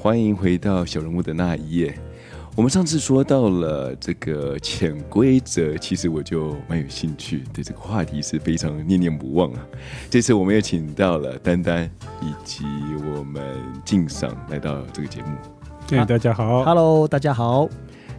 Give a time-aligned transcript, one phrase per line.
[0.00, 1.92] 欢迎回到小人物的那一页。
[2.54, 9.66] 我们上次说到了这个潜规则，其实我就蛮有兴趣，对这个话题是非常念念不忘啊。
[10.08, 11.90] 这次我们也请到了丹丹
[12.22, 12.64] 以及
[13.12, 13.42] 我们
[13.84, 15.36] 敬赏来到这个节目。
[15.88, 17.68] 对，大家好，Hello，大家好。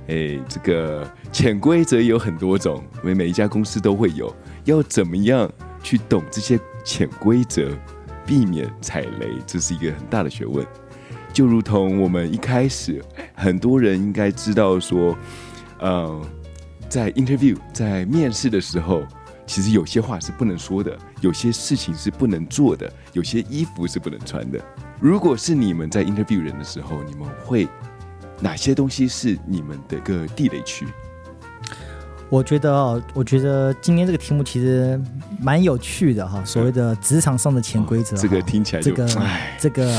[0.08, 5.50] 哎，这个潜规则有很多种，每每一家公司都会有，要怎么样
[5.82, 7.72] 去懂这些潜规则，
[8.26, 10.66] 避免踩雷，这是一个很大的学问。
[11.40, 13.02] 就如同我们一开始，
[13.34, 15.18] 很多人应该知道说，
[15.80, 16.22] 呃，
[16.90, 19.04] 在 interview 在面试的时候，
[19.48, 24.60] 其实有些话是不能说的，有些事情是不能做的，有些衣服是不能穿的。
[25.00, 27.66] 如果是你们在 interview 人的时候，你们会
[28.42, 30.86] 哪些东西是你们的个地雷区？
[32.30, 35.00] 我觉得哦，我觉得今天这个题目其实
[35.42, 36.40] 蛮有趣的哈。
[36.46, 39.10] 所谓的职场上的潜规则，这个听起来这个
[39.58, 39.92] 这个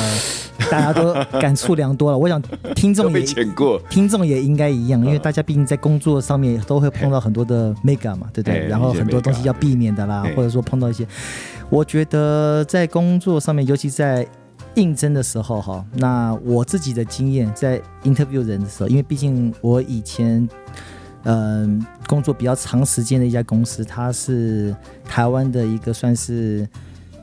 [0.70, 2.16] 大家都感触良多了。
[2.16, 2.40] 我想
[2.76, 8.64] 听众 也潜过，听众也应该一样，因为大家毕竟在工作上面都会碰到很多的 mega 嘛，对不对？
[8.68, 11.04] 然后很多东西要避免的啦，或者说碰到一些，
[11.68, 14.24] 我觉得在工作上面，尤其在
[14.76, 20.48] 应征的时候哈，那我自己的经验在 interview 人的时候，因为毕竟我以前。
[21.24, 26.68] 嗯，工作比较长时间的一家公司，它是台湾的一个算是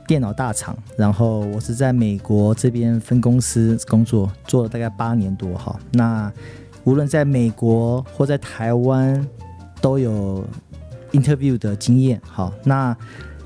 [0.07, 0.77] 电脑大厂。
[0.97, 5.79] 然后我是在美国这边分公司工作，做了大概八年多哈。
[5.91, 6.31] 那
[6.83, 9.27] 无论在美国或在台湾，
[9.81, 10.45] 都有
[11.11, 12.21] interview 的经验。
[12.25, 12.95] 好，那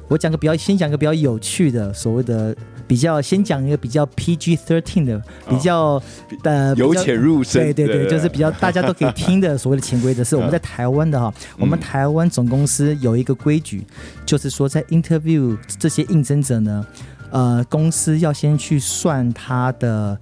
[0.07, 2.55] 我讲个比较，先讲个比较有趣的，所谓的。
[2.91, 6.03] 比较先讲一个比较 PG thirteen 的，比较
[6.43, 11.33] 呃由浅入深，对对对，就是比较大家都可以听的所谓的 潜规则，是我们在台湾的哈。
[11.57, 13.85] 我们台湾总公司有一个规矩，
[14.25, 16.85] 就是说在 interview 这些应征者呢，
[17.29, 20.17] 呃，公司要先去算他的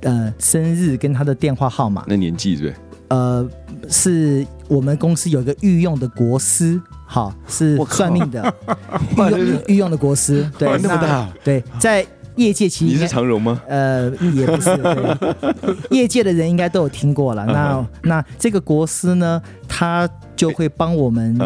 [0.00, 2.04] 呃生日跟他的电话号码。
[2.08, 2.74] 那年纪对？
[3.10, 3.48] 呃，
[3.88, 6.80] 是我们公司有一个御用的国师。
[7.10, 8.54] 好，是算命的
[9.16, 12.06] 御用御用的国师，对，那么大，对，在
[12.36, 13.60] 业界其实你是长荣吗？
[13.66, 14.70] 呃，也不是，
[15.90, 17.46] 业界的人应该都有听过了。
[17.46, 21.40] 那那这个国师呢，他就会帮我们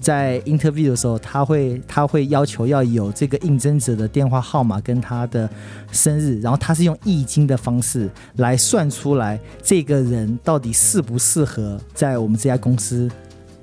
[0.00, 5.48] 在 interview 的时候，他会他会要求要有这个应征者的电话号码跟他的
[5.90, 13.10] 生日，然后他是用易经的方式来算出来这个人到底适不适合在我们这家公司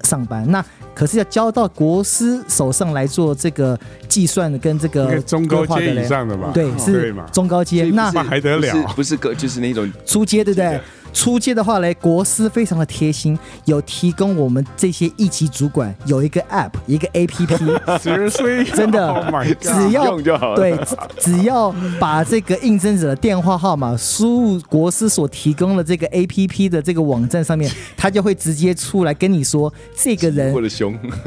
[0.03, 0.46] 上班。
[0.50, 0.63] 那
[0.94, 6.52] 可是要交到国师手上来做这个计算跟这个中高阶以上的吧？
[6.53, 8.94] 对，是中高阶，那还得了？
[8.96, 10.79] 不是个，就是那种初阶，对不对？
[11.16, 20.14] 出街的话嘞，国师非常的贴心，有提供我们这些一级主管有一个 app，一个 app， 真的，只要。
[20.56, 20.78] 对，
[21.18, 30.53] 只要把这个应征者的电话号码输入国师所提供的这个 app 的这个网站上面，他就会直接出来跟你说这个人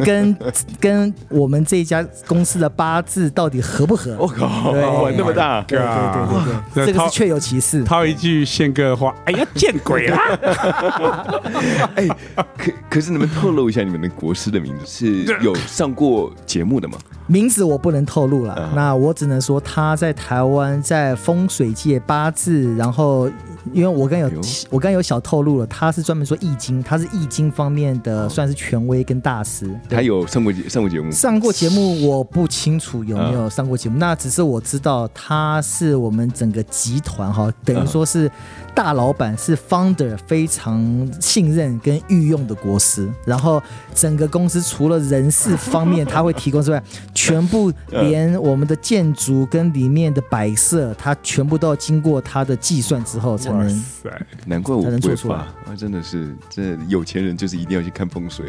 [0.04, 0.36] 跟
[0.78, 4.14] 跟我们这家公司的八字到底合不合？
[4.18, 4.74] 我靠，
[5.16, 5.86] 那么大，对对
[6.74, 7.82] 对对，这个是确有其事。
[7.84, 9.74] 套一句宪哥话，哎呀，见。
[9.78, 10.18] 鬼啦！
[11.96, 12.06] 哎，
[12.56, 14.86] 可可是，你们透露一下你们的国师的名字？
[14.86, 16.96] 是有上过节目的吗？
[17.26, 23.28] 名字我不能透露了，那我只能说他在台湾在风水界八字，然后。
[23.72, 24.30] 因为我刚有
[24.70, 29.70] 我刚有小透露了，他是专门说易经，他是易经方面的算是权威跟大师。
[29.88, 31.10] 他有上过上过节目？
[31.10, 38.30] 上过节目我不清楚有没有上过节目，那只是我知道他是我们整个集团哈，等于说是
[38.74, 43.08] 大老板是 founder 非常信任跟御用的国师。
[43.24, 43.62] 然后
[43.94, 46.82] 整个公司除了人事方面他会提供之外，
[47.14, 53.38] 全部 连我们的建筑跟里面的摆设，他全部都要经过他的计算之后。
[53.58, 54.10] 哇塞！
[54.46, 55.54] 难怪我不会发啊！
[55.76, 58.46] 真的是，这有钱人就是一定要去看风水。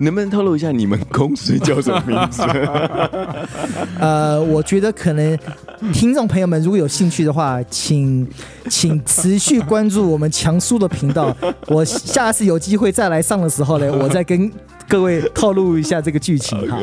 [0.00, 2.40] 能不能透露一下你们公司叫什么名字？
[3.98, 5.36] 呃，我觉得可能
[5.92, 8.24] 听众朋友们如果有兴趣的话，请
[8.70, 11.36] 请持续关注我们强叔的频道。
[11.66, 14.48] 我下次有机会再来上的时候呢，我再跟
[14.86, 16.78] 各位透露一下这个剧情哈。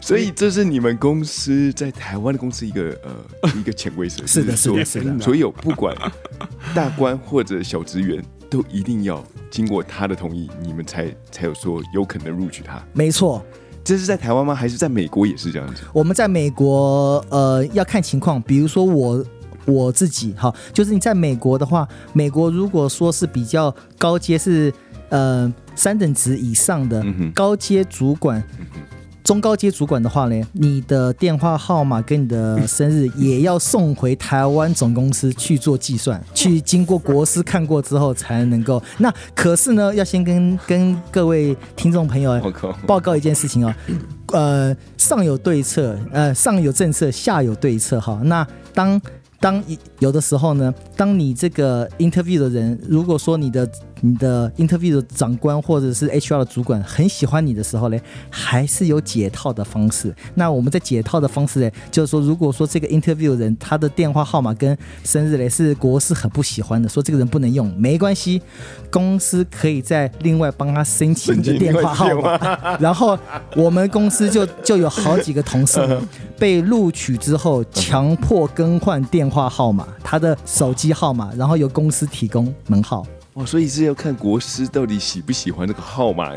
[0.00, 5.18] 所以这是你们公司在台湾的公司一个呃 一个潜规则，是的，是的，是的。
[5.20, 5.94] 所有不管
[6.74, 12.82] 大官或者小职员，都一定要经过他的同意，你们才才有说有可能录取他。
[12.92, 13.44] 没错，
[13.84, 14.54] 这是在台湾吗？
[14.54, 15.82] 还是在美国也是这样子？
[15.92, 19.24] 我们在美国呃要看情况，比如说我
[19.66, 24.72] 我自己哈，就是你在美国的话，美国如果说是比较高阶是
[25.10, 27.04] 呃三等职以上的
[27.34, 28.42] 高阶主管。
[29.30, 38.82] 中高阶主管的话呢，你的电话号码跟你的生日也要送回台湾总公司去做计算，去经过国师看过之后才能够。
[38.98, 42.32] 那可是呢，要先跟跟各位听众朋友
[42.88, 43.72] 报告一件事情哦，
[44.32, 48.20] 呃，上有对策，呃，上有政策，下有对策哈。
[48.24, 48.44] 那
[48.74, 49.00] 当
[49.38, 49.62] 当
[50.00, 53.64] 有的时候呢，当你这个 interview 的人，如果说你的
[54.00, 57.98] 你的 interview 的长官或者是 HR 的主管很喜欢你的时候呢，
[58.30, 60.14] 还是有解套的方式。
[60.34, 68.40] 那我们在解套的方式呢，就是说，如果说这个 interview 人他的电话号码跟生日嘞是国师很不喜欢的，说这个人不能用，没关系，
[68.90, 72.78] 公司可以再另外帮他申请一个电话号码。
[72.80, 73.18] 然后
[73.54, 75.80] 我们公司就就有好几个同事
[76.38, 83.06] 被录取之后，强迫更换电话号码，他的手机号码，然后由公司提供门号。
[83.34, 86.32] 哦，所以是要看国师到底喜不喜欢这个号码，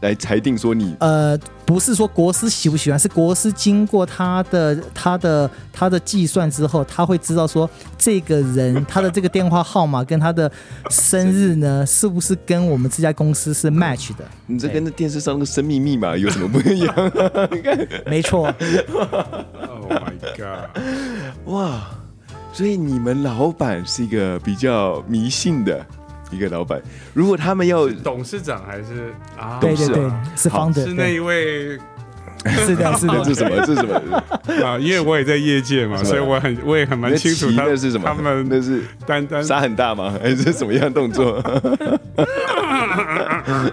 [0.00, 1.36] 来裁定说你呃，
[1.66, 10.50] 不是说国师喜不喜欢，是国师经过他的他的他的计算之后，他会知道说这个人他的这个电话号码跟他的
[10.88, 14.24] 生日呢，是不是跟我们这家公司是 match 的？
[14.46, 16.94] 你这跟那电视上那个生命密码有什么不一样？
[18.06, 18.46] 没错。
[18.46, 20.80] Oh my god！
[21.46, 21.97] 哇。
[22.58, 25.86] 所以你们老板是一个比较迷信的
[26.32, 26.82] 一个老板。
[27.14, 31.78] 如果他们要董事长还是啊，对对对，是方的，是那一位，
[32.66, 33.56] 是的，是的， 这是什么？
[33.64, 33.94] 这是什么
[34.66, 34.76] 啊？
[34.76, 38.12] 因为我也在业界嘛，所以我很我也很蛮清楚他们是什么。
[38.12, 40.18] 他们那是单单杀很大吗？
[40.20, 41.40] 还是什么样动作？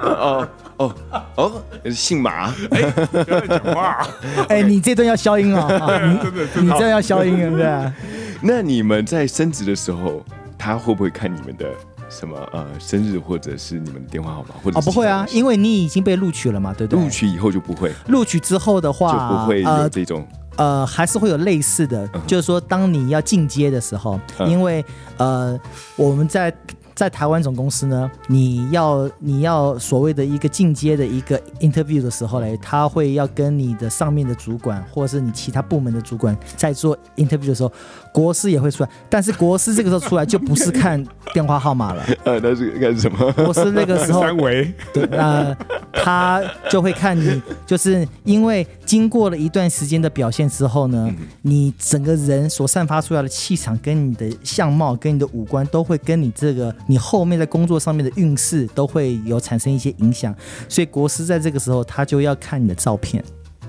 [0.02, 0.48] 哦
[0.78, 0.96] 哦
[1.36, 2.54] 哦，姓马。
[2.72, 4.08] 哎，不要讲话。
[4.50, 6.20] 哎，你这段要消音 哦。
[6.56, 7.92] 你你这要消音，对不对？
[8.42, 10.24] 那你们在升职的时候，
[10.58, 11.68] 他会不会看你们的
[12.10, 17.04] 什么呃生日，或者是你们的电话号码，或者哦不会啊，因为你已经被录取了嘛，对不对？
[17.04, 20.28] 录取以后就不会，录取之后的话就不会有这种
[20.58, 24.84] 呃，还是会有类似的，就是说当你要进阶的时候，因为
[25.18, 25.58] 呃
[25.96, 26.54] 我们在。
[26.96, 37.72] 在台湾总公司呢，你要你要所谓的一个进阶的一个 interview 的时候嘞，他会要跟你的上面的主管或者是你其他部门的主管在做 interview 的时候，
[38.16, 43.30] 国师也会出来，但是国师这个时候出来就不是看电话号码了，呃， 那是干什么？
[43.34, 45.54] 国师那个时候三维，对，那
[45.92, 56.74] 他就会看你，就是因为经过了一段时间的表现之后呢，你整个人所散发出来的气场跟你的相貌跟你的五官都会跟你这个。
[56.88, 60.34] 你后面在工作上面的运势都会有产生一些影响，
[60.70, 63.22] 所以国师在这个时候他就要看你的照片，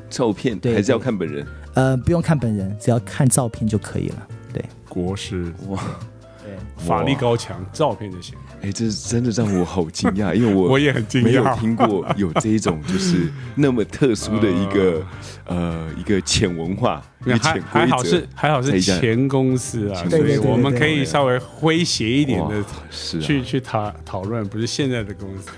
[0.08, 1.44] 照片对，还是要看本人？
[1.74, 4.28] 呃，不用看本人，只要看照片就可以了。
[4.96, 5.78] 对，国师哇，
[6.76, 8.34] 法力高强，照片就行。
[8.62, 15.06] 哎，这是真的让我好惊讶，因为我 我也很惊讶，没有听过有这一种就是那么特殊的一个
[15.44, 25.50] 呃一个潜文化，还还好是还好是前公司啊，所以我们可以稍微诙谐一点的是去去讨讨论，不是现在的公司。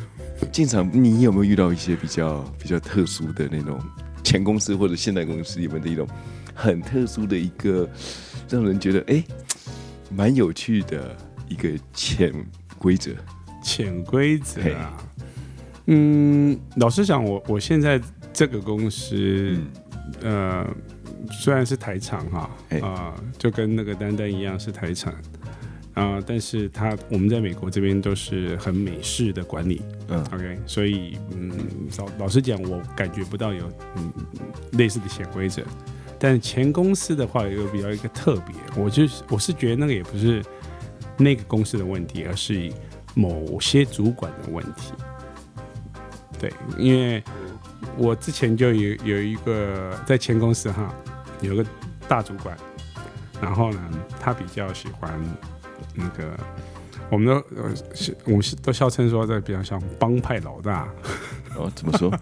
[0.50, 3.78] 进场，你有没有遇到一些比较比较特殊的那种
[4.22, 6.06] 前公司或者现代公司里面的一种
[6.58, 7.88] 很特殊的一个
[8.50, 9.24] 让人觉得哎
[10.10, 11.16] 蛮有趣的
[11.48, 12.32] 一个潜。
[12.80, 13.10] 规则，
[13.60, 15.04] 潜规则啊，
[15.86, 18.00] 嗯，老实讲，我我现在
[18.32, 19.58] 这个公司，
[20.22, 20.64] 呃，
[21.32, 22.48] 虽然是台厂哈，
[22.80, 25.12] 啊，就跟那个丹丹一样是台厂
[25.94, 31.50] 啊，但是他我们在美国这边都是很美式的管理，嗯，OK，所以嗯，
[31.98, 34.12] 老老实讲，我感觉不到有嗯
[34.74, 35.64] 类似的潜规则，
[36.18, 40.42] 但前公司的话有比较一个特别，我就我是觉得那个也不是。
[41.20, 42.72] 那个公司的问题，而是
[43.12, 44.92] 某些主管的问题。
[46.38, 47.20] 对，因为
[47.96, 50.94] 我之前就有有一个在前公司哈，
[51.40, 51.66] 有个
[52.06, 52.56] 大主管，
[53.42, 53.80] 然后呢，
[54.20, 55.12] 他比较喜欢
[55.92, 56.38] 那个，
[57.10, 57.74] 我们都呃，
[58.26, 60.88] 我们都笑称说，在比较像帮派老大。
[61.56, 62.16] 哦，怎么说？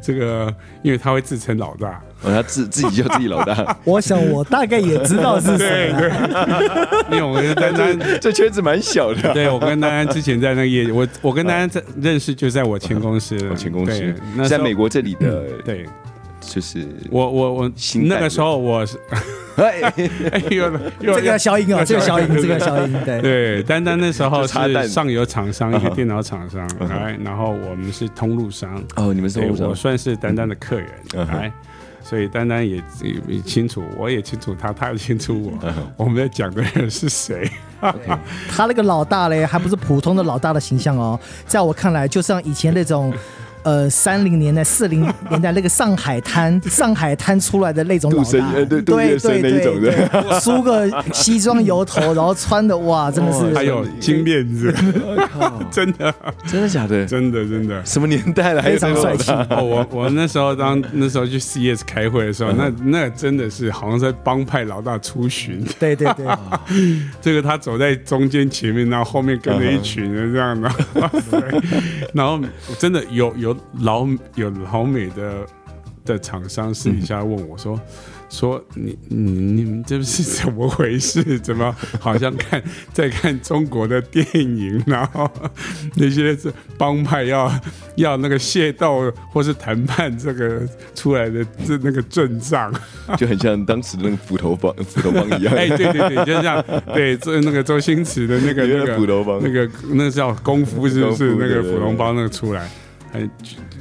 [0.00, 3.76] 这个，因为他会自称老大，哦，他自自己叫自己老大。
[3.84, 5.92] 我想我大概也知道是谁。
[7.10, 9.32] 因为我跟丹丹这圈子蛮小的。
[9.32, 14.14] 对，我跟丹丹之前在那个业，我我跟丹丹在认识就在我前公司，我前公司
[14.48, 15.44] 在美国这里的。
[15.64, 15.86] 对。
[16.48, 17.72] 就是我我我
[18.04, 18.98] 那个时候我是
[19.58, 19.92] 哎
[20.50, 23.62] 呦，这个要消音啊，这个消音，这个消音，对对。
[23.64, 28.80] 丹丹那时候是上游厂商，一个电脑厂商，哎，然后我们是通路商。
[28.94, 30.88] 哦，你们是通路商，我算是丹丹的客人，
[31.26, 31.52] 哎，
[32.04, 32.76] 所以丹丹也
[33.26, 37.50] 也清楚，我也清楚他，他也清楚我，我们在讲的人是谁。
[38.48, 43.12] 他那个老大嘞，还不是普通的老大的形象哦，在我看来，就像以前那种。
[43.68, 54.74] 呃三零年代、四零年代那个上海滩、 上海滩出来的那种老大，对对对对，梳个西装油头，然后穿的 哇，真的是还有金链子，
[55.70, 56.14] 真的
[56.46, 57.04] 真的假的？
[57.04, 58.62] 真的真的，什么年代了？
[58.62, 59.30] 非常帅气。
[59.50, 65.62] 哦我我那时候当那时候去 CS 开会的时候，那那真的是好像在帮派老大出巡。
[65.78, 66.26] 对对对，
[67.20, 70.70] 这个他走在中间前面，然后后面跟着一群人这样的，
[72.14, 72.40] 然后
[72.78, 75.46] 真的有有老有老美的
[76.04, 77.80] 的厂商私底下问我说。
[78.30, 81.38] 说你你你们这是怎么回事？
[81.38, 82.62] 怎么好像看
[82.92, 85.26] 在看中国的电影，然后
[85.96, 87.50] 那些是帮派要
[87.94, 90.60] 要那个械斗或是谈判这个
[90.94, 92.70] 出来的这那个阵仗，
[93.16, 95.54] 就很像当时的那个斧头帮斧头帮一样。
[95.54, 96.62] 哎，对对对，就像
[96.92, 101.34] 对这那个周星驰的那个那个斧头帮，那个那叫功夫是不是？
[101.36, 102.68] 那个斧头帮那个出来，
[103.12, 103.28] 哎，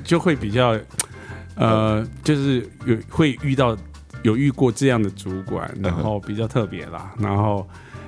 [0.03, 0.77] 就会比较
[1.55, 3.77] 呃，就是有会遇到。
[4.23, 7.65] 有遇过这样的主管，然后比较特别啦，然后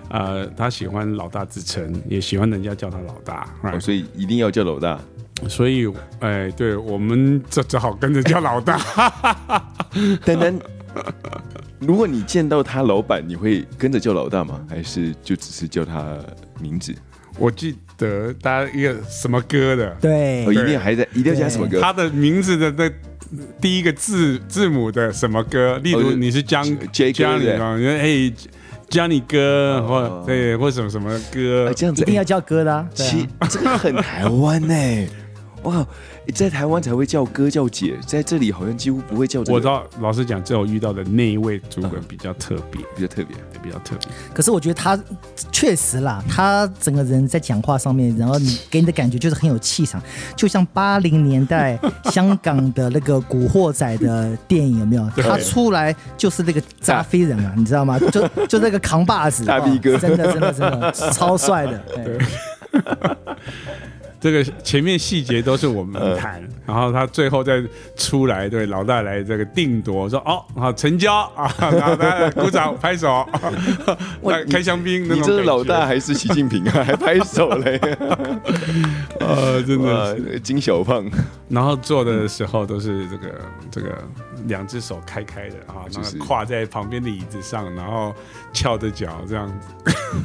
[0.10, 3.48] 呃，他喜欢老大自称，也喜欢人家叫他老大，
[3.80, 5.00] 所以一定要叫老大。
[5.48, 5.88] 所以，
[6.20, 8.78] 哎，对我们这只好跟着叫老大。
[10.26, 10.60] 丹丹，
[11.80, 14.60] 如果你见到他老板，你会跟着叫老大吗？
[14.68, 16.18] 还是就只是叫他
[16.60, 16.94] 名字？
[17.40, 21.80] 我记得大家一个什么歌的，对，我一定还在，一定要加什么歌？
[21.80, 22.92] 他的名字的那。
[23.62, 25.78] 第一个字字母的什么歌？
[25.84, 26.64] 例如你是江
[27.14, 28.34] 江里啊，你说哎，
[28.90, 35.08] 江里哥或对或什么什么歌，这样子一定要叫哥的，其这个很台湾呢，
[35.64, 35.86] 哇。
[36.36, 39.40] 在台湾才会叫哥叫姐，在这里好像几乎不会叫。
[39.48, 44.08] 我知道，老实讲，最后遇到的那一位主管比较特别，比较特别，比较特别。
[44.32, 45.00] 可是我觉得他
[45.52, 50.00] 确实啦，他整个人在讲话上面，然后你给你的感觉就是很有气场，
[50.36, 51.80] 就像八零年代
[52.12, 55.10] 香港的那个古惑仔的电影有没有？
[55.18, 57.98] 他出来就是那个扎飞人啊，你知道吗？
[58.12, 61.80] 就就那个扛把子， 大逼哥，真的真的真的超帅的。
[62.06, 62.20] 对。
[64.20, 67.64] 这个前面细节都是我们谈，然后他最后再
[67.96, 73.26] 出来，对老大来这个定夺，说哦，好成交啊，大家鼓掌拍手，
[74.52, 75.04] 开香槟。
[75.04, 76.72] 你这是老大还是习近平啊？
[76.84, 77.80] 还拍手嘞？
[79.20, 81.10] 呃， 真的金小胖。
[81.48, 83.98] 然后做的时候都是这个这个
[84.46, 88.14] 两只手开开的啊，就是跨在旁边的椅子上，然后
[88.54, 89.52] 翘着脚这样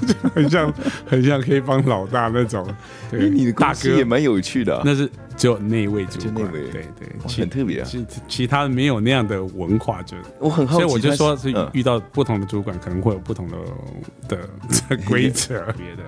[0.05, 0.71] 子，很像
[1.09, 2.67] 很像可以帮老大那种。
[3.11, 3.51] 对，你
[3.91, 6.87] 也蛮有趣的，那是只有那一位主管，对对，
[7.29, 7.85] 很特别啊。
[7.89, 13.59] 其其他没有那样的文化，就我很好奇，所以我就说是遇到不同的主管，可能会有不同的
[14.29, 15.61] 的 规则。
[15.77, 16.03] 别的，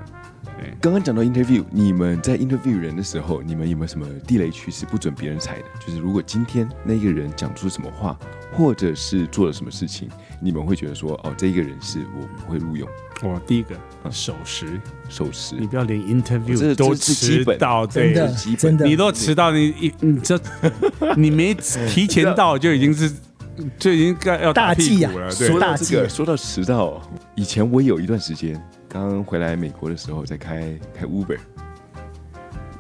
[0.81, 5.65] 刚刚讲到 interview，你们在 interview 人的时候，你们有没有什么地雷区是不准别人踩的？
[5.85, 8.19] 就是如果今天那个人讲出什么话，
[8.53, 10.09] 或者是做了什么事情，
[10.41, 12.89] 你们会觉得说，哦，这一个人是我不会录用。
[13.23, 13.75] 哦，第一个
[14.11, 20.39] 守时，守时，你不要连 interview 都迟到，真的，真的，你都迟到，你一你这
[21.17, 23.11] 你没提前到就已经是
[23.79, 25.31] 就已经该要大屁股了。
[25.31, 27.01] 说到这个，说到迟到，
[27.35, 31.39] 以前我有一段时间刚回来美国的时候，在开开 Uber，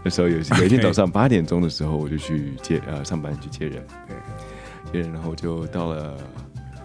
[0.02, 6.14] 那时候有 有一天早上八点钟的时候，我就去接呃上班去接人，对，接人，然后就到了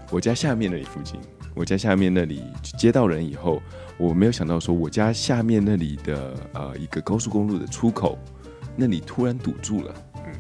[0.10, 1.20] 我家下面那里附近。
[1.54, 2.44] 我家下面那里
[2.78, 3.62] 接到人以后，
[3.98, 8.18] 我没有想到说我家下面那里的呃一个高速公路的出口
[8.76, 9.94] 那里突然堵住了，
[10.26, 10.34] 嗯，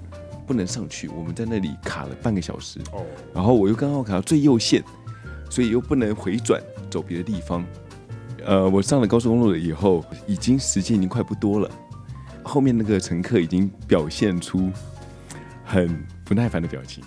[0.47, 4.81] 不能上去，我们在那里卡了半个小时，哦，然后我又刚好卡到最右线，
[5.49, 7.65] 所以又不能回转走别的地方，
[8.45, 11.69] 呃，我上了高速公路了以后，已经时间已经快不多了，
[12.41, 14.71] 后面那个乘客已经表现出
[15.65, 17.03] 很不耐烦的表情。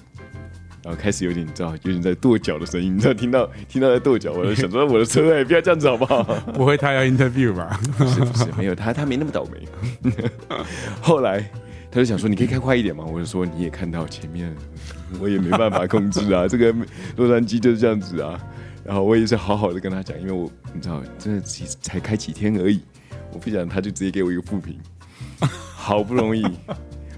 [0.85, 6.23] 然后开始有点，你知道，有点在跺脚的声音，你知道，听到听到在跺脚，我就想说我的车哎，不要这样子好不好？
[6.53, 7.81] 不会他要 interview 吧？
[7.97, 10.13] 不是不是，没有他他没那么倒霉。
[11.01, 11.41] 后来
[11.91, 13.03] 他就想说，你可以开快一点嘛？
[13.03, 14.55] 我就说你也看到前面，
[15.19, 16.75] 我也没办法控制啊， 这个
[17.17, 18.39] 洛杉矶就是这样子啊。
[18.85, 22.83] 然后我也是好好的跟他讲，因为我你知道，真的才才开几天而已，
[23.33, 24.79] 我不想他就直接给我一个负评。
[25.75, 26.45] 好不容易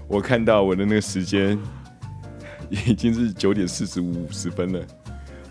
[0.07, 1.59] 我看到我的那个时间。
[2.69, 4.79] 已经是九点四十五十分了，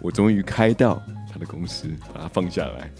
[0.00, 2.90] 我终于开到他的公司，把他放下来。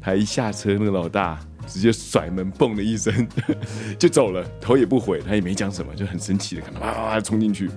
[0.00, 3.28] 他一下车，那个老大直接甩门，嘣的一声
[3.98, 7.70] 就走了，头也不回，他也没讲什么，就很生气的看到哇哇冲进去。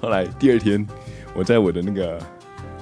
[0.00, 0.84] 后来第二天，
[1.34, 2.18] 我在我的那个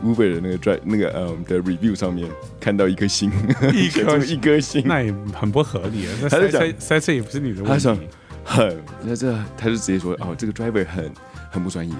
[0.02, 2.26] Uber 的那个 drive 那个呃的 review 上面
[2.58, 3.30] 看到一颗星，
[3.74, 6.12] 一颗 一颗星，那也很不合理啊。
[6.22, 8.08] 那塞塞塞车也不是你的问题。
[8.44, 11.12] 很，那这他就直接说哦，这个 driver 很
[11.50, 11.94] 很不专业，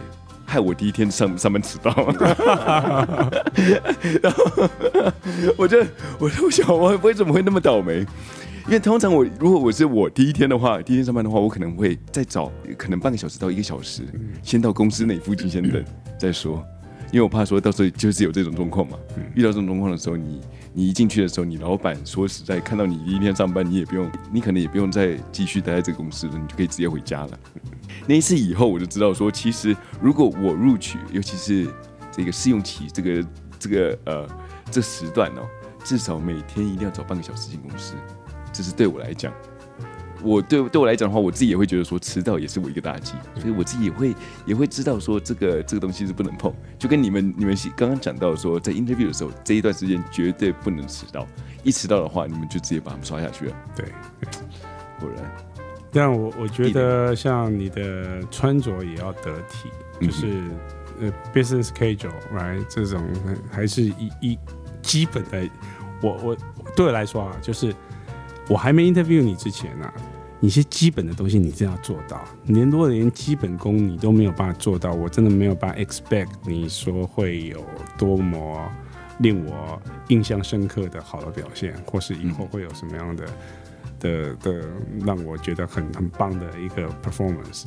[0.47, 1.93] 害我第一天上上班迟到。
[4.23, 4.45] 然后
[5.57, 5.85] 我就
[6.19, 8.07] 我就想，我为什么会那么倒霉？
[8.67, 14.03] 因为通常我如果我是我第一天的话，第一天上班的话，我可能会再早，可能半个小时到一个小时，
[14.43, 15.83] 先到公司那附近先等
[16.19, 16.63] 再说，
[17.11, 18.99] 因为我怕说到时候就是有这种状况嘛。
[19.35, 20.41] 遇到这种状况的时候，你
[20.75, 27.31] 你一进去的时候，你老板说实在看到你第一天上班，你也不用，你可能也不用再继续待在这个公司了，你就可以直接回家了。
[28.07, 31.69] 那一次以后，我就知道说，其实如果我录取，尤其是
[32.11, 33.29] 这个试用期，这个
[33.59, 34.29] 这个呃
[34.71, 35.47] 这时段哦，
[35.85, 37.95] 至少每天一定要早半个小时进公司。
[38.53, 39.33] 这是对我来讲，
[40.23, 44.15] 我对对我来讲的话，我自己也会觉得说迟到也是我一个大忌，所以我自己也会
[44.47, 46.53] 也会知道说这个这个东西是不能碰。
[46.79, 51.27] 就跟你们你们刚刚讲到说，在 interview 的时候，这一段时间绝对不能迟到，
[51.63, 53.57] 一迟到的话，你们就直接把他们刷下去了。
[53.77, 53.87] 对，
[54.99, 55.48] 果然。
[55.93, 59.69] 但我我觉得像你的穿着也要得体，
[60.01, 60.43] 就是
[61.01, 63.03] 呃 business casual，right 这种
[63.51, 64.39] 还是一一
[64.83, 65.49] 基本的。
[66.03, 66.37] 我我
[66.77, 67.75] 对我来说啊，就是。
[68.51, 69.93] 我还没 interview 你之前呢，
[70.41, 72.25] 一些基本的东西你真要做到。
[72.47, 77.63] 连如果连基本功你都没有办法做到，我真的没有办法 expect 你说会有
[77.99, 78.73] 多么
[79.19, 83.25] 令我印象深刻的好的表现，或是以后会有什么样的
[84.01, 84.69] 的的
[85.05, 87.65] 让我觉得很很棒的一个 performance。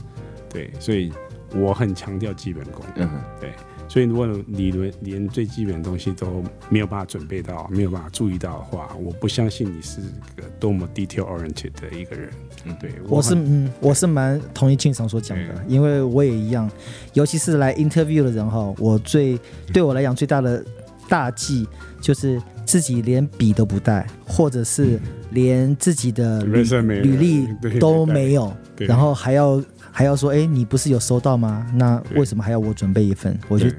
[0.49, 1.11] 对，所以
[1.55, 2.83] 我很强调基本功。
[2.95, 3.51] 嗯，对。
[3.87, 9.99] 所以，如果你连连最基本的东西都没有办法准备到，没有办法注意到的话，我不相信你是
[10.33, 12.29] 个多么 detail oriented 的一个人。
[12.63, 16.71] 嗯，对，我是嗯，我是蛮同意庆常所讲的，因为我也一样，
[17.11, 19.37] 尤其是来 interview 的人哈，我最
[19.73, 20.63] 对我来讲最大的
[21.11, 21.67] 大忌
[21.99, 24.97] 就是自己连笔都不带，或者是
[25.31, 26.63] 连自己的履
[27.01, 29.61] 履历都没有，然后还要。
[29.93, 31.67] 还要说，哎，你不是有收到吗？
[31.75, 33.37] 那为什么还要我准备一份？
[33.49, 33.75] 我觉得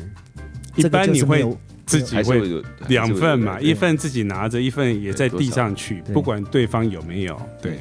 [0.77, 1.43] 一般你会
[1.87, 7.41] 自己会两份嘛，一份自己拿着，一份也在递上去，不管对方有没有。
[7.63, 7.79] 对，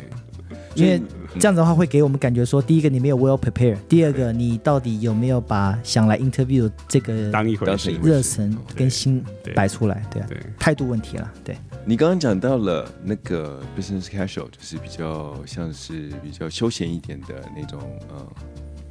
[0.76, 1.02] 因为
[1.40, 9.24] 这样子的话会给我们感觉说，第一个你没有 well prepare，第二个你到底有没有把想来 interview 这个当一回事热忱跟心
[9.56, 10.04] 摆出来？
[10.12, 10.28] 对啊，
[10.60, 11.32] 态度问题了。
[11.44, 11.56] 对。
[11.84, 18.28] 你刚刚讲到了那个 business casual，就是比较像是比较休闲一点的那种呃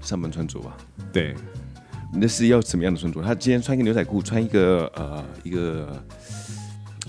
[0.00, 0.76] 上班穿着吧？
[1.12, 1.34] 对，
[2.12, 3.22] 那是要什么样的穿着？
[3.22, 6.02] 他今天穿一个牛仔裤，穿一个呃一个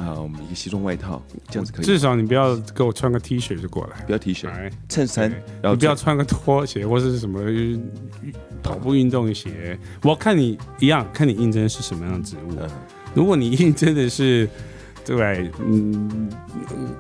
[0.06, 1.86] 啊我们一个西装外套，这样子可以。
[1.86, 4.50] 至少你不要给我穿个 T 恤就过来，不要 T 恤，
[4.90, 5.30] 衬衫，
[5.62, 7.40] 然后不要穿个拖鞋或者是什么
[8.64, 9.78] 跑步运动鞋。
[10.04, 12.58] 我看你一样，看你应征是什么样的职务。
[13.14, 14.50] 如果你应征的是。
[15.04, 16.30] 对，嗯，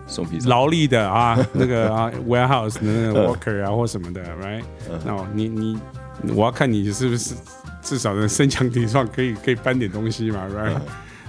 [0.08, 4.64] 送披萨，劳力的啊，那个 啊，warehouse 的那个 worker 啊，或什么的，right？
[5.06, 5.80] 那你你，
[6.34, 7.36] 我要看你是不是
[7.84, 10.82] 至少能身强体壮，可以可以搬点东西嘛，right？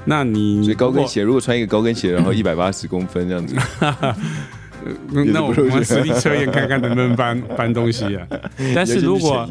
[0.04, 3.56] 那你所以高跟鞋，如果穿一个高跟鞋，然后 一百八十公分这样子，
[5.12, 8.26] 那我们实地测验看看能不能搬搬东西啊？
[8.74, 9.48] 但是如果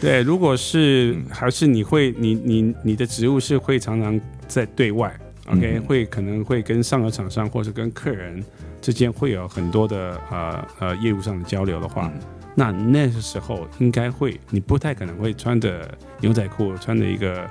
[0.00, 5.14] 对，如果是还是你会，你你你的职务是会常常在对外。
[5.46, 8.42] OK，会可能会跟上游厂商或者跟客人
[8.80, 12.10] 之间会有很多的呃呃业务上的交流的话，
[12.54, 15.86] 那那个时候应该会，你不太可能会穿着
[16.20, 17.46] 牛仔裤，穿着一个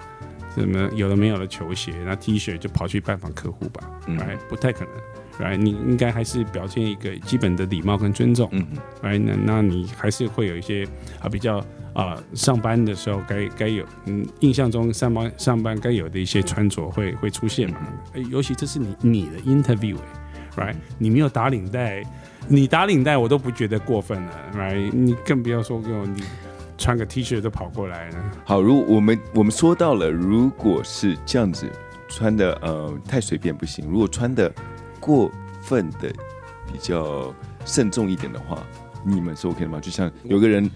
[0.56, 8.66] 什么有的没有的球鞋，那 T 恤就跑去拜访客户吧，来不太可能，来你应该还是表现一个基本的礼貌跟尊重，嗯
[9.02, 10.88] 来那那你还是会有一些
[11.20, 11.64] 啊比较。
[11.94, 17.78] 啊，上班的时候该该有，嗯，印象中上班上班该有的一些穿着会会出现嘛？
[18.32, 20.74] 尤其这是你你的 interview，right？
[20.98, 22.04] 你没有打领带，
[22.48, 24.90] 你打领带我都不觉得过分了，right？
[24.92, 26.24] 你更不要说给我你
[26.84, 28.32] 穿个 T 恤都跑过来了。
[28.44, 31.72] 好，如我们我们说到了，如果是这样子
[32.10, 33.88] 穿的，呃，太随便不行。
[33.88, 34.54] 如果穿的
[35.00, 36.12] 过分的
[36.70, 38.62] 比较慎重一点的话，
[39.02, 39.80] 你们是 OK 的吗？
[39.80, 40.70] 就像有个人。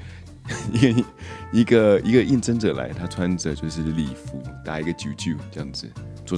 [0.72, 1.04] 一个
[1.52, 5.92] 一个一个应征者来，他穿着就是礼服，打一个九九这样子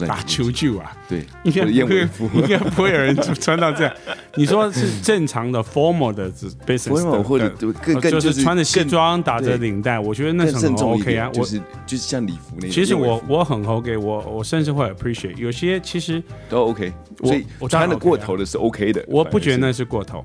[0.07, 1.51] 打球球啊，对， 应
[1.87, 3.93] 该不会，应该不会有人穿到这样。
[4.35, 6.31] 你说是正常的 formal 的
[6.67, 7.49] business，或者
[7.81, 12.67] 更更就是穿着西装打着领带，我觉得那很 OK 啊，就是就是像礼服那。
[12.67, 20.23] 其实我我很 OK，我我甚至会 appreciate 有些其实都 OK，所以我穿的过头的是 OK 的，我不觉得那是过头。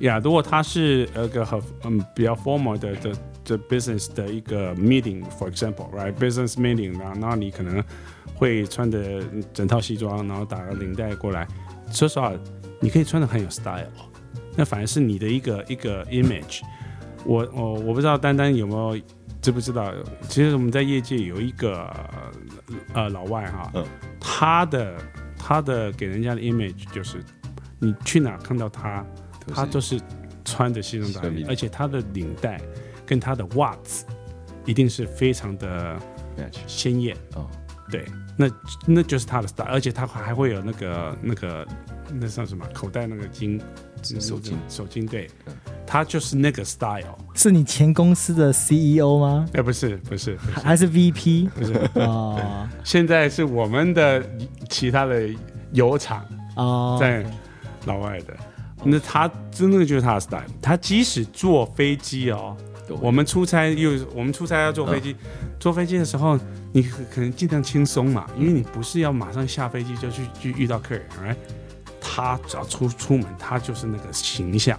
[0.00, 3.12] 呀，如果他是呃个很嗯比较 formal 的的
[3.44, 7.82] 的 business 的一个 meeting，for example，right，business meeting，然后那你可能
[8.34, 11.46] 会穿的整套西装，然后打个领带过来。
[11.92, 12.32] 说实话，
[12.80, 13.86] 你可以穿的很有 style，
[14.56, 16.62] 那反而是你的一个一个 image。
[17.24, 19.00] 我我我不知道丹丹有没有
[19.40, 19.92] 知不知道，
[20.28, 21.88] 其实我们在业界有一个
[22.92, 23.70] 呃老外哈，
[24.20, 24.94] 他的
[25.38, 27.22] 他的给人家的 image 就是
[27.78, 29.04] 你去哪看到他，
[29.54, 30.00] 他都是
[30.44, 32.60] 穿着西装打领，而且他的领带
[33.06, 34.04] 跟他的袜子
[34.64, 35.96] 一定是非常的
[36.66, 37.46] 鲜艳哦，
[37.90, 38.04] 对，
[38.36, 38.50] 那
[38.86, 41.66] 那就是他的 style，而且他还会有那个那个
[42.12, 43.60] 那算什么口袋那个金。
[44.20, 45.30] 手巾，手金，对，
[45.86, 47.16] 他就是那个 style。
[47.32, 49.48] 是你前公司的 CEO 吗？
[49.54, 51.48] 哎，不是，不是，还是 VP？
[51.48, 54.22] 不是啊，现在是我们的
[54.68, 55.26] 其他的
[55.72, 56.22] 油厂
[56.56, 57.24] 哦，在
[57.86, 58.36] 老外的。
[58.84, 60.44] 那他真的就是他的 style。
[60.60, 62.54] 他即使坐飞机哦，
[63.00, 65.16] 我们出差又我们出差要坐飞机，
[65.58, 66.38] 坐飞机的时候
[66.72, 71.36] 你可能尽量轻松嘛，因为你不是要马上下飞机就去去遇到客人，哎。
[72.06, 74.78] 他只要出出门，他就是那个形象，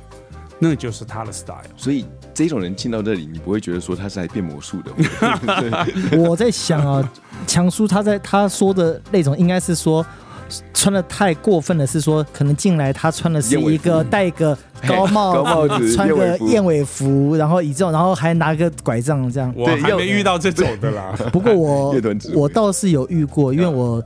[0.59, 1.57] 那就是他的 style。
[1.75, 4.91] 所以这种人进到这里，你不会觉得说他是来变魔术的。
[6.15, 7.11] 我在想啊，
[7.47, 10.05] 强叔他在他说的那种，应该是说
[10.73, 19.53] 穿的太过分的，是说可能进来他穿的是一个戴一个高帽高帽子， 穿个燕尾服，然后以这种，然后还拿个拐杖这样。
[19.55, 21.13] 我还没遇到这种的啦。
[21.33, 21.95] 不过我
[22.35, 24.03] 我倒是有遇过，因为我。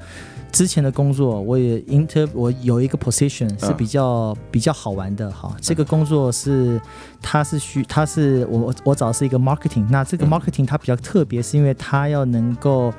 [0.52, 5.56] 之前的工作，我也 inter 我有一个 position 是比较比较好玩的哈。
[5.62, 6.82] 这个工作是，
[7.21, 9.86] 它是需它是我我找的是一个 marketing。
[9.91, 12.91] 那这个 marketing 它比较特别，是因为它要能够，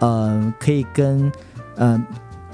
[0.00, 1.30] 呃，可以跟
[1.76, 1.96] 呃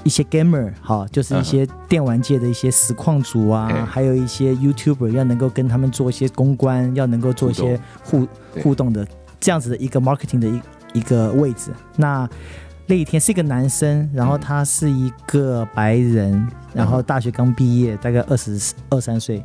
[0.03, 8.27] 一些 gamer 哈，就是一些电玩界的一些实况组啊，还有一些 YouTuber 要能够跟他们做一些公关，要能够做一些互
[8.61, 9.07] 互动的
[9.39, 10.61] 这样子的一个 marketing 的一
[10.93, 11.71] 一个位置。
[11.95, 12.29] 那
[12.85, 19.43] 那一天是一个男生，然后他是一个白人，然后大学刚毕业，大概二十二三岁，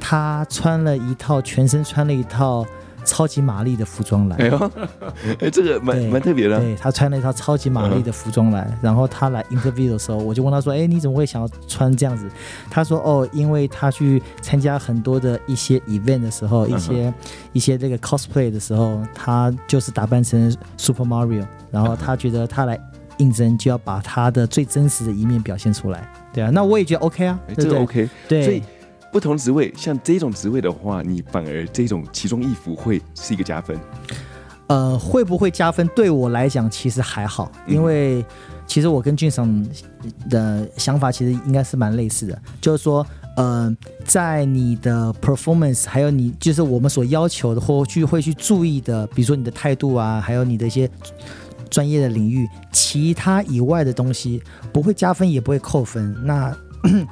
[0.00, 2.66] 他穿了一套全身穿了一套。
[3.08, 4.70] 超级玛丽的服装来，哎呦，
[5.40, 6.60] 哎，这个蛮蛮特别的。
[6.60, 12.28] 对他穿了一套超级玛丽的服装来，然后他来 interview 的时候，我就问他说：“哎，你怎么会想要穿这样子？”
[12.70, 17.14] 他说：“哦，因为他去参加很多的一些 event 的时候，一些
[17.54, 22.78] 一些这个 cosplay 的时候，他就是打扮成 Super Mario，然后他觉得他来
[23.16, 26.06] 应征就要把他的最真实的一面表现出来。
[26.32, 28.62] 对啊，那我也觉得 OK 啊，这个 OK，对。
[29.12, 33.78] 不同职位，像这种职位的话，你反而这种其中一幅会是一个加分。
[34.68, 35.88] 呃，会不会加分？
[35.96, 38.22] 对我来讲，其实还好，因为
[38.66, 39.66] 其实我跟俊赏
[40.28, 50.86] 的想法其实应该是蛮类似的，就是说，呃，在你的 performance，还有你就是我们所要求的或去会去注意的，比如说你的态度啊，还有你的一些
[51.70, 56.14] 专业的领域，其他以外的东西不会加分，也不会扣分。
[56.26, 56.54] 那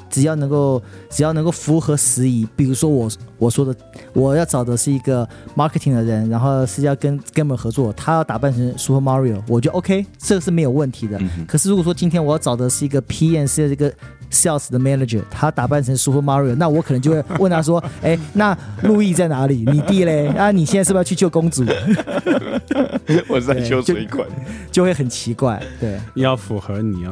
[0.08, 3.74] 只要能够，只要能够符合时宜，比如说我我说的，
[4.12, 11.20] 我要找的是一个 marketing 的人，然后是要跟跟我们合作，他要打扮成 Super Mario，我觉得 OK，这个是没有问题的。
[11.46, 13.92] 可是如果说今天我要找的是一个 PM，是这个
[14.30, 19.64] sales 的 manager，他打扮成 Super Mario，那我可能就会问他说：“哎，那路易在哪里？
[19.70, 20.28] 你弟嘞？
[20.28, 21.64] 啊，你现在是不是要去救公主？”
[23.28, 24.26] 我在修水管，
[24.70, 25.62] 就会很奇怪。
[25.78, 27.10] 对，要符合你要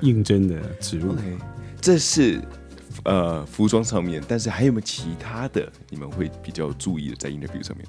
[0.00, 1.14] 应征的职务。
[1.82, 2.40] 这是
[3.04, 7.84] 呃服装上面，但是还有没有其他的你们会比较注意的在 interview 上面？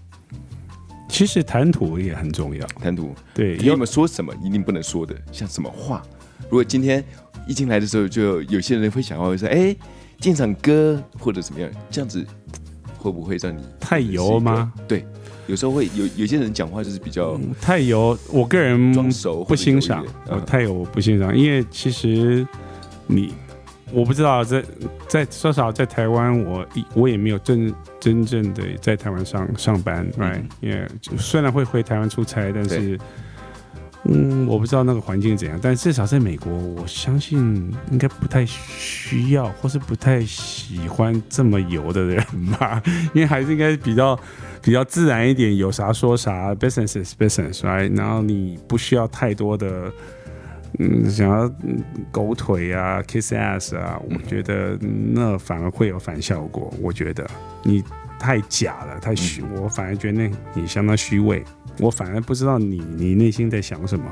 [1.08, 6.01] 其实谈吐也很重要，谈吐对，有没有说什么一定不能说的，像什么话？
[6.49, 7.03] 如果今天
[7.47, 9.75] 一进来的时候，就有些人会想要说，哎，
[10.19, 12.25] 进场歌或者怎么样，这样子
[12.97, 14.73] 会不会让你太油吗？
[14.88, 15.06] 对，
[15.45, 20.03] 有时候会有有些人讲话就是比较太油，我个人装熟不欣赏，
[20.47, 22.47] 太油我不欣赏，因为其实
[23.06, 23.32] 你。
[23.93, 24.63] 我不知道在
[25.08, 30.41] 在说实话在台湾，我我也没有真真正的在台湾上上班，right？
[30.62, 32.99] 因为虽然会回台湾出差，但是
[34.06, 35.60] 嗯，我不知道那个环境怎样。
[35.62, 42.25] 但至少在美国，我相信应该不太需要，或是不太喜欢这么油的人
[42.60, 42.82] 吧。
[43.13, 44.19] 因为还是应该比较
[44.62, 47.95] 比较自然一点，有啥说啥，business is business，right？
[47.95, 49.91] 然后你不需要太多的。
[50.79, 51.51] 嗯，想要
[52.12, 54.77] 狗腿啊，kiss ass 啊，我觉得
[55.13, 56.73] 那反而会有反效果。
[56.81, 57.29] 我觉得
[57.63, 57.83] 你
[58.19, 61.43] 太假了，太虚，我反而觉得那你相当虚伪。
[61.79, 64.05] 我反而不知道你你内心在想什么。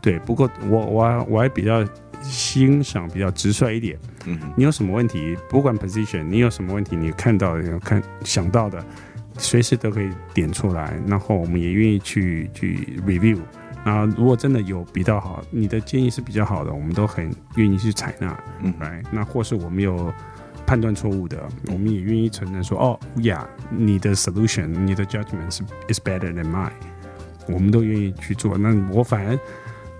[0.00, 1.84] 对，不过我我我还比较
[2.22, 3.98] 欣赏比较直率一点。
[4.26, 8.82] 嗯，你有什么问题，不管 position，你有什么问题，你看到的、看想到的，
[9.36, 13.38] 随时都可以点出来，然后我们也愿意去去 review。
[13.84, 18.38] 啊，如果真的有比较好，你的建议是比较好的，我们都很愿意去采纳。
[18.62, 20.12] 嗯，来，那或是我们有
[20.66, 26.70] 判断错误的，我们也愿意承认说，哦呀，你的 solution，你的 judgment 是 is better than mine，
[27.48, 28.58] 我们都愿意去做。
[28.58, 29.38] 那我反而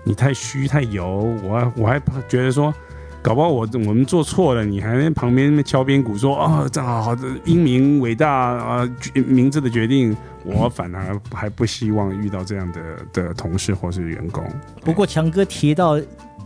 [0.03, 2.73] 你太虚太油，我我还觉得说。
[3.21, 14.43] 搞不好我我们做错了，你还在旁边敲边鼓说啊，这好好的英明伟大啊，明智的决定，我反而还不希望遇到这样的的同事或是员工。
[14.83, 15.99] 不过强哥提到。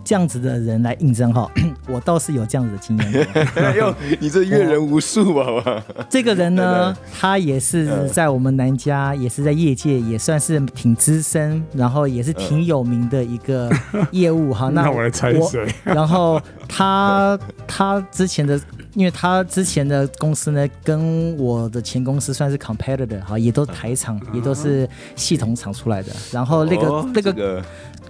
[0.04, 1.50] 这样子的人来应征哈，
[1.88, 3.28] 我倒是有这样子的经验。
[3.78, 5.84] 哟，你这阅人无数吧？
[6.10, 13.72] 这个人呢， 他也是在我们南家，也是在业界，也算是挺资深，然后也是挺有名的一个
[14.12, 14.70] 业务哈。
[14.76, 15.66] 那我来猜谁？
[15.84, 18.60] 然后他他之前的，
[18.94, 26.12] 因为他之前的公司呢，跟我的前公司算是 competitor 哈，也都是台厂，也都是系统厂出来的。
[26.32, 27.64] 然后那个那个。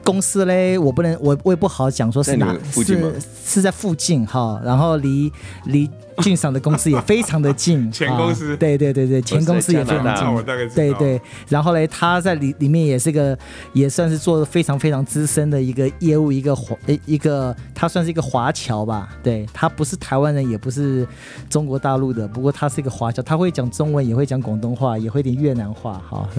[0.03, 3.13] 公司嘞，我不能，我我也不好讲，说是哪是
[3.45, 5.31] 是在附近哈，然后离
[5.65, 5.89] 离。
[6.17, 11.19] 俊赏的公司也非常的近， 前公司对对对对，前公司也非常近，对对。
[11.49, 13.35] 然后嘞，他在里里面也是个，
[13.73, 21.03] 也算是做的非常非常资深的一个业务，一个华一个，他算是一个华侨吧，对他不是台湾人，也不是
[21.49, 26.29] 中国大陆的，不过他是一个华侨，他会讲中文，也会讲广东话，也会点越南话，哈。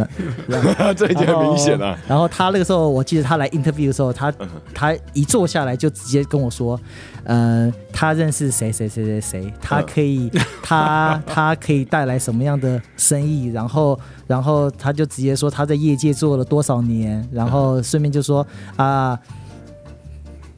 [0.97, 1.99] 这已经很明显了。
[2.07, 4.33] 然后他那个时候，我记得他来 interview 的时候，他
[4.75, 6.79] 他一坐下来就直接跟我说。
[7.27, 10.31] 呃，他认识谁谁谁谁谁，他可以，
[10.63, 13.47] 他他可以带来什么样的生意？
[13.47, 19.19] 然后，然后他就直接说他在业界做了多少年，然后顺便就说啊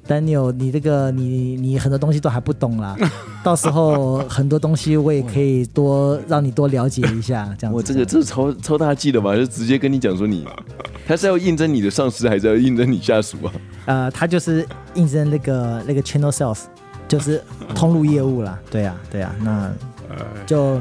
[0.09, 2.97] ，Daniel，你这个你你很多东西都还不懂啦，
[3.45, 7.73] 到时候很多东西我也可以多让你多了解一下，这样。
[7.75, 10.47] 我这个这是超超大忌的嘛，就直接跟你讲说你，
[11.07, 13.53] 他是要应征你的上司，还是要应征你下属啊？
[13.87, 16.61] 呃，他就是应征那个那个 channel sales，
[17.07, 17.43] 就是
[17.75, 18.59] 通路业务啦。
[18.71, 19.71] 对呀，对呀，那
[20.47, 20.81] 就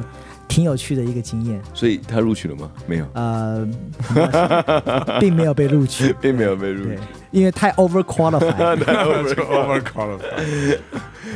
[0.55, 1.61] 挺有趣的一个经验。
[1.73, 2.71] 所以他录取了吗？
[2.87, 3.05] 没有。
[3.13, 3.67] 呃，
[5.19, 6.97] 并没有被录取， 并没有被录取，
[7.31, 8.77] 因为太 over qualified。
[8.85, 10.77] over qualified。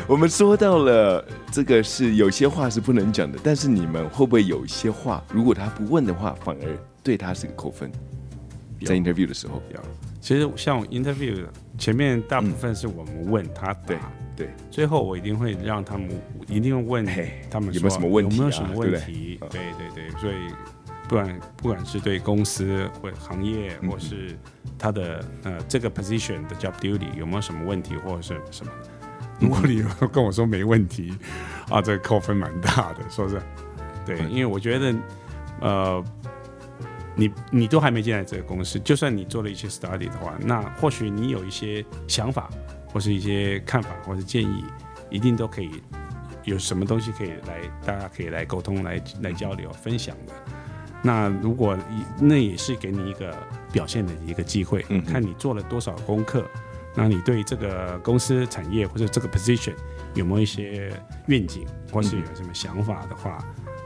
[0.07, 7.91] 我们说到了这个是有些话是不能讲的，但是你们会不会有一些话，如果他不问的话，反而对他是个扣分？
[8.85, 9.81] 在 interview 的时候，要。
[10.21, 11.35] 其实像 interview
[11.77, 13.97] 前面大部分是我们问他对
[14.39, 16.09] 对，最后我一定会让他们
[16.47, 17.05] 一定问
[17.51, 19.37] 他们有没有什么问题，有没有什么问题？
[19.49, 20.35] 对对对，所以
[21.09, 24.33] 不管不管是对公司或行业，或是
[24.77, 28.71] 他的呃这个 position 的 job duty 有没有什么问题或者是什么？
[29.41, 31.13] 如果你跟我说没问题
[31.69, 33.41] 啊，这个扣分蛮大的，说是
[34.05, 34.95] 对，因为我觉得
[35.59, 36.03] 呃。
[37.15, 42.49] 你你都还没进来这个公司，就算你做了一些 study 的话，那或许你有一些想法，
[42.91, 44.63] 或是一些看法，或是建议，
[45.09, 45.69] 一定都可以
[46.43, 50.33] 有什么东西可以来，大家可以来沟通、来来交流、分享的。
[51.01, 51.77] 那如果
[52.19, 53.35] 那也是给你一个
[53.71, 56.43] 表现的一个机会，看你做了多少功课，
[56.95, 59.73] 那你对这个公司、产业或者这个 position
[60.13, 60.91] 有没有一些
[61.27, 63.37] 愿景，或是有什么想法的话。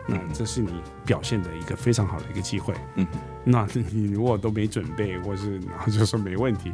[0.05, 0.69] 那这是你
[1.05, 2.73] 表现的一个非常好的一个机会。
[2.95, 3.07] 嗯，
[3.45, 6.73] 那你如果都没准备，或是然后就说没问题，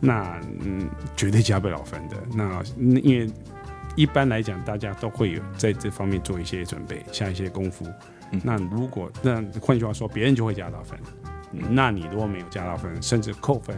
[0.00, 2.16] 那嗯，绝对加不了分的。
[2.34, 2.62] 那
[3.00, 3.30] 因为
[3.94, 7.86] 一般来讲，大家都会有在这方面做一些准备，下一些功夫。
[8.42, 10.98] 那如果那换句话说，别人就会加到分。
[11.70, 13.74] 那你如果没有加到分，甚至扣分，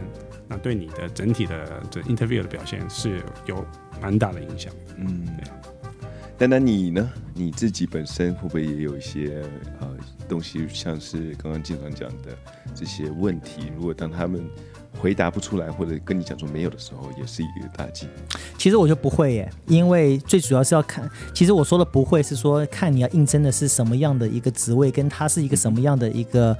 [0.47, 3.65] 那对你的整体的这 interview 的表现是有
[4.01, 4.73] 蛮大的影响。
[4.97, 5.25] 嗯。
[6.37, 7.09] 丹丹，你呢？
[7.33, 9.43] 你自己本身会不会也有一些
[9.79, 9.87] 呃
[10.29, 12.37] 东西，像是刚刚经常讲的
[12.73, 13.63] 这些问题？
[13.75, 14.47] 如果当他们
[14.97, 18.07] 回答不出来，或者跟你讲说没有的时候，也是一个大忌。
[18.57, 21.09] 其实我就不会耶，因为最主要是要看。
[21.33, 26.55] 其实我说的不会是说看你要应征的是什么样的一个职位，跟他是一个什么样的一个。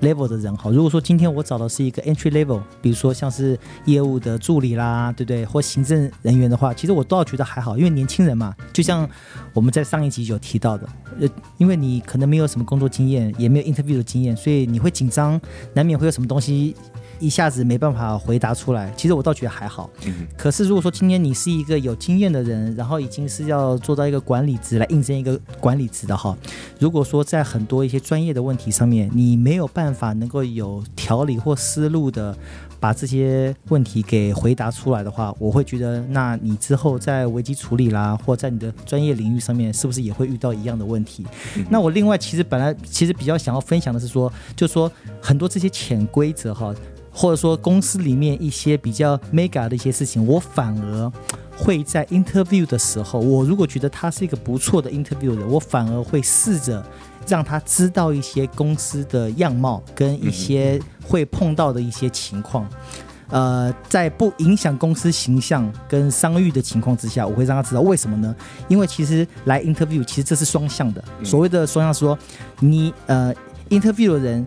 [0.00, 5.44] Level 的人哈，如果说今天我找的是一个 entry level，比如说像是业务的助理啦，对不对？
[5.44, 9.08] 或行政人员的话，其实我倒觉得还好，因为年轻人嘛，就像
[9.52, 10.88] 我们在上一集有提到的，
[11.20, 15.40] 呃，因为你可能没有什么工作经验，也没有 interview 的经验，所以你会紧张，
[15.74, 16.74] 难免会有什么东西。
[17.18, 19.90] 一下子没办法回答出来，其实我倒觉得还好。
[20.36, 26.36] 可是如果说今天你是一个有经验的人，然后已经是要做到一个管理职来应征一个管理职的哈，
[26.78, 32.36] 如果说在很多一些专业的问题上面，你没有办法能够有条理或思路的
[32.80, 41.26] 把这些问题给回答出来的话，我会觉得，那你之后在危机处理啦，或在你的专业领域上面，是不是也会遇到一样的问题？
[41.68, 46.72] 那我另外其实本来其实比较想要分享的是说，就说很多这些潜规则哈，
[47.18, 51.12] 或者说公司里面一些比较 mega 的一些事情，我反而
[51.56, 56.84] 会在 interview 的时候，我如果觉得他是一个不错的 interview 的，我反而会试着。
[57.26, 62.66] 让他知道一些公司的样貌跟一些会碰到的一些情况，
[63.28, 68.34] 呃，在不影响公司形象跟商誉的情况之下，我会让他知道为什么呢？
[68.66, 72.18] 因为其实来 interview 其实这是双向的，所谓的双向说，
[72.60, 73.30] 你呃
[73.68, 74.46] interview 的人，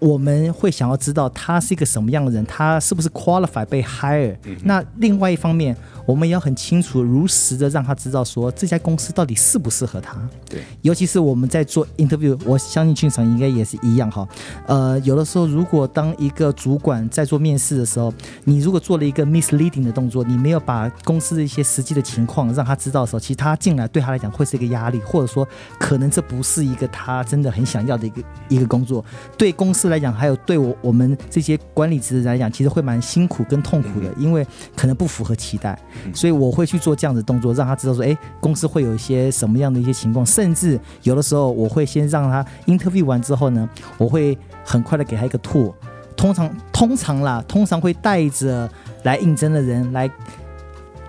[0.00, 4.36] 我们会想要知道他是一个什么样的人，他是不是 qualify 被 hire？
[4.64, 5.76] 那另外一方面。
[6.06, 10.18] 我们也要很清楚、如实的让他知道，说这家公司到底适不适合他。
[10.48, 14.28] 对，尤其是我们在做 interview，我相信俊场应该也是一样哈。
[14.66, 25.46] 呃，有的时候，如果当一个主管在做面试的时候，你如果做了一个 misleading 的动作，你没有把公司的一些实际的情况让他知道的时候，其实他进来对他来讲会是一个压力，或者说
[25.78, 29.04] 可能这不是一个他真的很想要的一个一个工作。
[29.38, 35.78] 对公司来讲，还有对我我们这些管理职来讲，其实会蛮辛苦跟痛苦的，因为可能不符合期待。
[36.14, 45.72] 所以我会去做这样的动作，让他知道说，哎，公司会有一些什么样的一些情况，甚至有的时候我会先让他 interview 完之后呢，我会很快的给他一个 tour，
[46.16, 48.70] 通常通常啦，通常会带着
[49.02, 50.08] 来应征的人来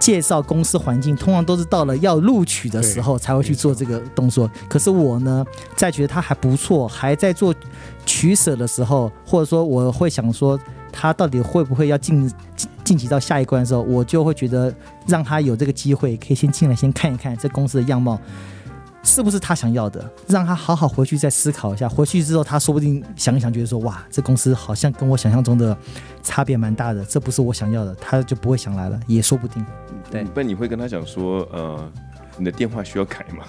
[0.01, 4.51] 介绍公司环境，通常都是到了要录取的时候才会去做这个动作。
[4.67, 5.45] 可是我呢，
[5.77, 7.55] 在觉得他还不错，还在做
[8.05, 10.59] 取舍的时候，或者说我会想说。
[10.93, 12.29] 他到底会不会要进
[12.83, 14.75] 晋级到下一关的时候，我就会觉得
[15.07, 18.19] 让他有这个机会，可以先进来先看一看这公司的样貌，
[19.03, 21.89] 是不是他想要的，让他好好回去再思考一下。
[21.89, 25.75] 回去之后，他说不定想一想，觉得说哇，这公司好像跟我想象中的
[26.21, 29.65] 差别蛮大的，这不是我想要的，他就不会想来了，也说不定。
[30.09, 31.91] 对，不然你会跟他讲说，呃，
[32.37, 33.45] 你的电话需要改吗？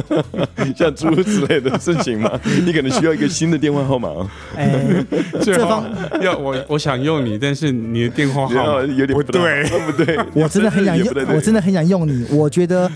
[0.76, 2.30] 像诸如此类的事情吗？
[2.64, 4.28] 你可能需要一个新的电话号码哦。
[4.56, 5.04] 哎，
[5.42, 5.84] 这方
[6.20, 10.18] 要我我想用你，但是你的电话号码有点不对，不对。
[10.34, 12.24] 我真的很想用，我真的很想用你。
[12.30, 12.90] 我觉得，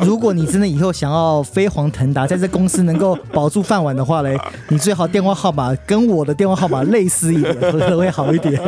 [0.00, 8.60] 如果你真的以后想要飞黄腾达，在这公司能够保住饭碗的话嘞，你最好电话号码跟我的电话号码类似一点，会会好一点。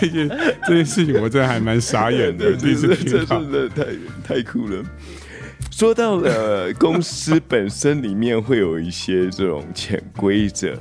[0.00, 0.28] 这件
[0.66, 3.84] 这件事情，我真的还蛮傻眼的，这是真的太
[4.36, 4.82] 太酷了。
[5.72, 10.76] 说到了公司本身里面会有一些这种潜规则，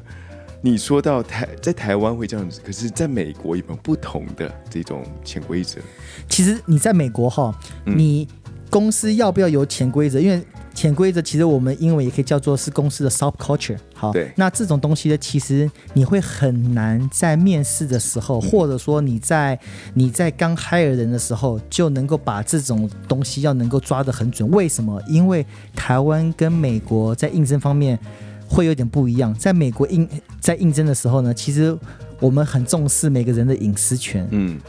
[0.61, 5.79] 你说到台在台湾会这样子，可是在美国有没有不同的这种潜规则？
[6.27, 8.27] 其实你在美国哈，你
[8.69, 10.19] 公司要不要有潜规则？
[10.19, 10.43] 因为
[10.81, 13.77] 潜规则其实我们英文也可以叫做是公司的 sub culture。
[13.93, 19.59] 好，那这种东西呢，其实你会很难在面试的时候，或者说你在
[19.93, 24.49] 你在刚 hire 人的时候，就能够把这种东西要能够抓得很准。
[24.49, 24.99] 为什么？
[25.07, 27.99] 因为台湾跟美国在应征方面
[28.47, 29.31] 会有点不一样。
[29.35, 31.77] 在美国应在应征的时候呢，其实
[32.19, 34.27] 我们很重视每个人的隐私权。
[34.31, 34.59] 嗯。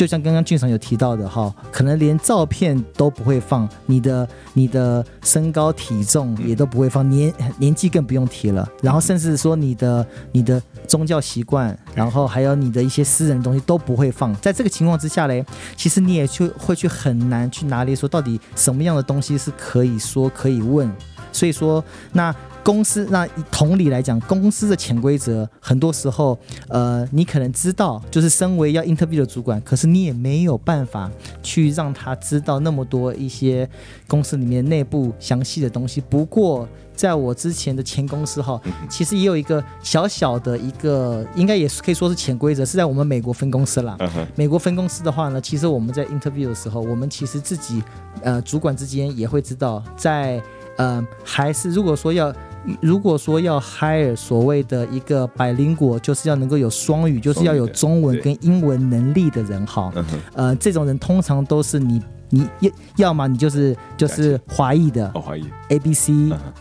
[0.00, 8.66] 就像刚刚俊常有提到的哈，可能连照片都不会放，你的你的身高体重也都不会放，年年纪更不用提了。
[8.80, 10.58] 然后甚至说你的你的
[10.88, 14.34] 宗教习惯，然后还有你的一些私人东西都不会放。
[14.36, 15.44] 在这个情况之下嘞，
[15.76, 20.90] 其实你也去会去很难去拿捏说到底什么样的东西是可以说可以问。
[21.30, 21.84] 所以说
[22.14, 22.34] 那。
[22.62, 31.10] 公司那同理来讲，公司的潜规则很多时候，呃，你可能知道，就是身为要 interview 的主管，可是你也没有办法
[31.42, 33.68] 去让他知道那么多一些
[34.06, 36.00] 公司里面内部详细的东西。
[36.00, 43.96] 不过，在我之前的前公司哈，其实也有一个小小的一个，应该也是可以说是潜规则，是在我们美国分公司啦。
[44.36, 47.82] 美国分公司的话呢，其实我们在 interview 的时候，我们其实自己
[48.22, 50.42] 呃主管之间也会知道，在
[50.76, 52.32] 呃还是如果说要。
[52.80, 59.92] 如果说要 hire 所谓的一个百灵果，就是要能够有双语，就是要有中文跟英文能力的人哈。
[60.34, 66.12] 呃，这种人通常都是你你要要么你就是就是华裔的，华裔 A B C，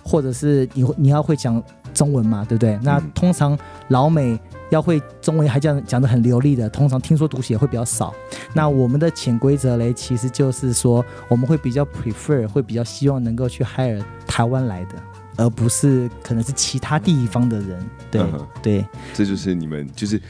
[0.04, 1.62] 或者是你你要会讲
[1.94, 2.80] 中文嘛，对不对？
[2.82, 3.58] 那通常
[3.90, 8.14] 老美要会中文还讲讲的很流利的，通常听说读写会比较少。
[8.54, 14.96] 那我们的潜规则嘞，其实就是说我们会比较 prefer，会比较希望能够去 hire 台湾来的。
[15.40, 18.22] 而不是可能是其他地方的人，对
[18.62, 20.22] 对，这就是你们就是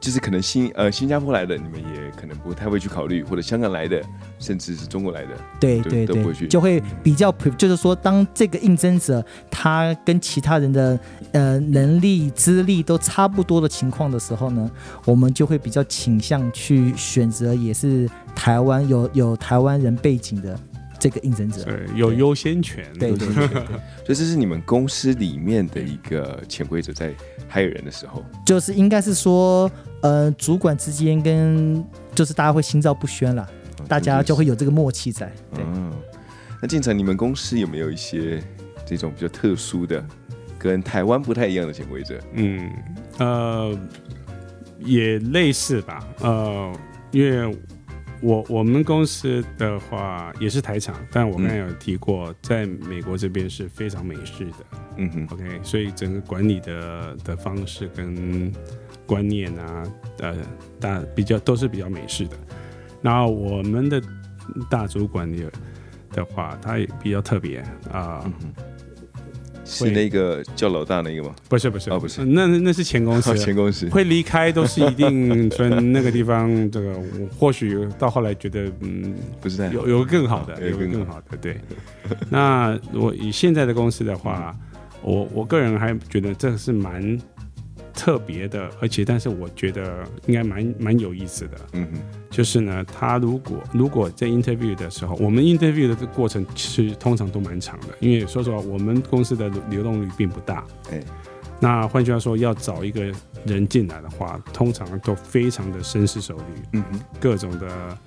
[0.00, 4.02] 就是可能新呃新加坡来的，你们也可能不太会去考虑，或者香港来的，
[4.40, 5.28] 甚至是中国来的，
[5.60, 10.98] 对对对，就会比较，就是说，当这个应征者他跟其他人的
[11.30, 14.68] 呃能力资历都差不多的情况的时候呢，
[15.04, 20.58] 我们就会比较倾向去选择也是台湾有有台湾人背景的。
[21.02, 21.64] 这个应征者。
[21.64, 23.26] 对有优先权，对对。
[23.26, 23.34] 对，
[24.06, 27.12] 所以这是你们公司里面的一个潜规则，在
[27.48, 29.68] 害人的时候，就是应该是说，
[30.02, 31.84] 呃，主管之间跟
[32.14, 33.44] 就是大家会心照不宣了，
[33.88, 35.32] 大家就会有这个默契在。
[35.58, 35.92] 嗯，
[36.60, 38.40] 那进城，你们公司有没有一些
[38.86, 40.04] 这种比较特殊的，
[40.56, 42.16] 跟台湾不太一样的潜规则？
[42.34, 42.70] 嗯，
[43.18, 43.76] 呃，
[44.78, 46.72] 也类似吧，呃，
[47.10, 47.58] 因为。
[48.22, 54.56] 我我们公司的话也是台厂，但我刚才有提过，在美国这边是非常美式的，
[54.96, 58.52] 嗯哼，OK，所以整个管理的的方式跟
[59.06, 59.82] 观念啊，
[60.20, 60.36] 呃，
[60.78, 62.36] 大比较都是比较美式的。
[63.02, 64.00] 然后我们的
[64.70, 65.50] 大主管的
[66.12, 67.58] 的话，他也比较特别
[67.90, 68.24] 啊。
[69.64, 71.34] 是那个叫老大那个吗？
[71.48, 76.70] 不是不是哦不是，那那是前公司，前公司会离开都是一定分那个地方。
[76.70, 76.94] 这个
[77.38, 81.56] 或许到后来觉得嗯不是有有更好的，有更好的对。
[82.30, 84.56] 那我以现在的公司的话，
[85.02, 87.18] 我我个人还觉得这是蛮。
[87.94, 91.50] 特别的，而且但是我觉得应该蛮蛮有意思的。
[91.74, 92.00] 嗯哼，
[92.32, 100.64] 就是呢，他如果如果在 interview 的时候，我们 interview 的过程其实通常都蛮长的，因为说实话，我们公司的流动率并不大。
[100.90, 101.00] 哎，
[101.60, 103.12] 那换句话说，要找一个
[103.44, 106.62] 人进来的话，通常都非常的深思熟虑。
[106.72, 107.98] 嗯哼，各种的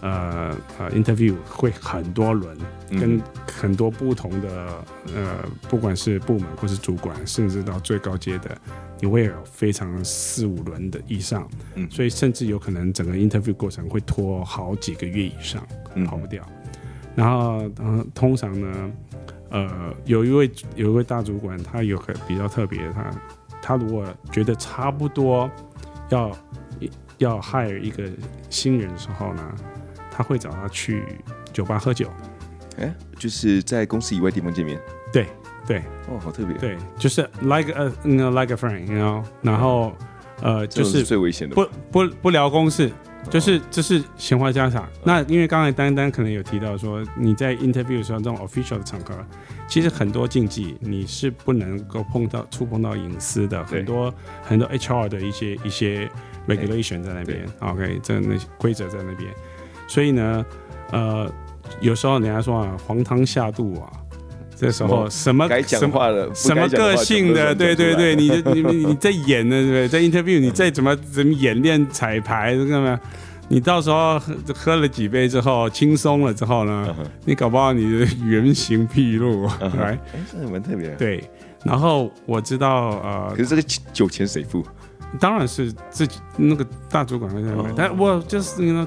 [0.00, 2.56] 呃呃 interview 会很多轮，
[2.90, 4.84] 跟很多不同的
[5.14, 5.38] 呃，
[5.68, 8.56] 不管是部门或是主管，甚至到最高阶的。
[9.02, 15.66] 你会有非常四五轮的以上，嗯，所以甚至有可能整个 interview 过程会拖好几个月以上，
[16.04, 16.44] 跑不掉。
[17.16, 18.92] 然后，嗯，通常呢，
[19.48, 23.10] 呃，有一位有一位大主管，他有很比较特别，他
[23.62, 25.50] 他如果觉得差不多
[26.10, 26.36] 要
[27.16, 28.04] 要 hire 一个
[28.50, 29.54] 新人的时候呢，
[30.20, 31.02] 他会找他去
[31.50, 32.10] 酒吧喝酒，
[32.78, 34.78] 哎，就是在公司以外地方见面，
[35.10, 35.26] 对。
[35.66, 36.56] 对，哦，好特别。
[36.56, 37.84] 对，就是 like a
[38.30, 39.92] like a friend，you know，然后
[40.42, 42.90] 呃，就是最危险的，不不不聊公事，
[43.28, 44.88] 就是就是闲话家常。
[45.04, 49.14] 那因为刚才丹丹可能有提到说，你在 interview 的时候这种 official 的场合，
[49.68, 54.12] 其实很多禁忌你是不能够碰到触碰到隐私的，很多
[54.42, 56.10] 很多 HR 的一些一些
[56.48, 59.30] regulation 在那边，OK，这那规则在那边。
[59.90, 60.46] 所以呢，
[60.92, 61.28] 呃，
[61.80, 63.90] 有时候人家说啊，黄汤下肚啊。
[64.56, 67.52] 这时候什么什么什么个性的？
[67.54, 69.88] 对对对， 你你你你在演呢，对不对？
[69.88, 73.00] 在 interview，你再怎么怎么演练彩排，知道吗？
[73.48, 74.20] 你到时候
[74.54, 79.46] 喝了几杯之后，轻松了之后呢，你搞不好你的原形毕露，
[79.78, 80.90] 来， 哎，这蛮特别。
[80.96, 81.24] 对，
[81.64, 83.62] 然后我知道呃，可是这个
[83.94, 84.62] 酒钱谁付？
[85.18, 88.86] 当然是自己那个大主管在买，但我就是那个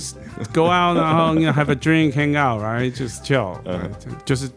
[0.00, 0.14] 是
[0.52, 3.56] go out，然后 you know have a drink，hang out，right，just chill，
[4.24, 4.50] 就是。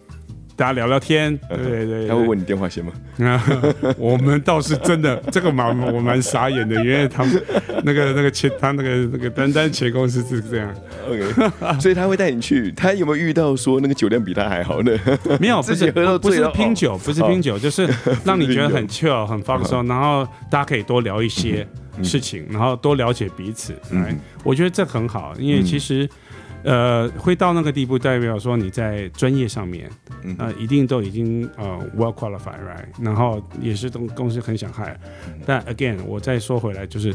[0.61, 2.93] 大家聊聊天， 对对对，他会问你电话先吗？
[3.21, 3.43] 啊
[3.97, 7.43] 我们倒是真的，这个蛮我蛮傻眼的，因为他们
[7.83, 10.71] 那个那个前他那个那个单单前公司是这样
[11.09, 12.71] ，OK，所以他会带你去。
[12.77, 14.93] 他有没有遇到说那个酒量比他还好呢？
[15.41, 17.89] 没有，不是不是拼酒，不是拼酒，就是
[18.23, 21.67] 让你觉得很 chill 很放松，然后大家可以多聊一些
[22.03, 23.73] 事情，然后多了解彼此。
[23.91, 26.07] 嗯，我觉得这很好，因为其实。
[26.63, 29.91] 呃，会到那个地步，代表说你在专业上面，
[30.39, 32.87] 呃，一定都已经呃 well qualified，right？
[33.01, 34.97] 然后也是公公司很想 hire，
[35.47, 37.15] 但 again，我再说回来，就是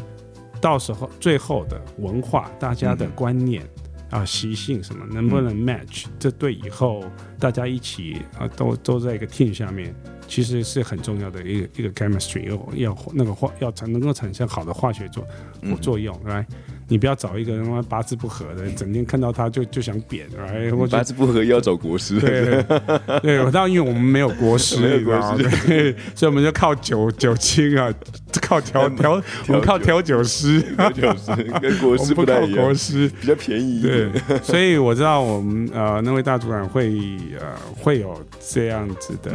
[0.60, 3.62] 到时候最后的文化，大家的观念
[4.10, 6.06] 啊、习性什么，能不能 match？
[6.18, 7.04] 这对以后
[7.40, 9.94] 大家一起啊，都都在一个 team 下面，
[10.28, 15.28] 其实是很重要的一个一个 chemistry，要要那个化要产能够产生好的化学作
[15.82, 16.46] 作用，right？
[16.88, 22.20] 你不要找一个他妈八字不合的，整天看到他就就想扁，哎，八字不合又要找国师。
[22.20, 22.64] 对，
[23.22, 27.92] 对，我当然因为我们没有国师， 没有国师， 所以我们就靠酒酒精啊，
[28.42, 33.12] 靠调调，我们靠调酒师，调酒师跟国师不太一样，国师。
[33.20, 33.82] 比较便宜。
[33.82, 34.10] 对，
[34.44, 36.94] 所以我知道我们呃那位大主管会
[37.40, 39.32] 呃会有这样子的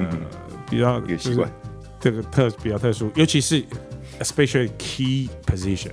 [0.70, 1.51] 比较习惯，
[1.98, 3.61] 这个特比较特殊，尤其是
[4.20, 5.90] especially key position。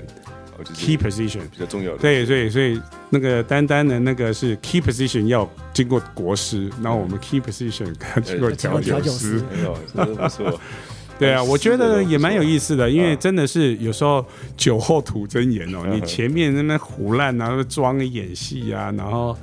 [0.73, 7.93] Key position 比较重要的，对所以，所以那个单单的那个是 Key position 要经过国师，然后我们 Key position
[8.23, 9.75] 经过调酒师，没有，
[10.15, 10.59] 不错。
[11.19, 14.23] 对啊，我觉得也蛮有意思的，因为真的是有时候
[14.55, 19.35] 酒后吐真言哦，你前面那边胡乱然后装演戏啊，然后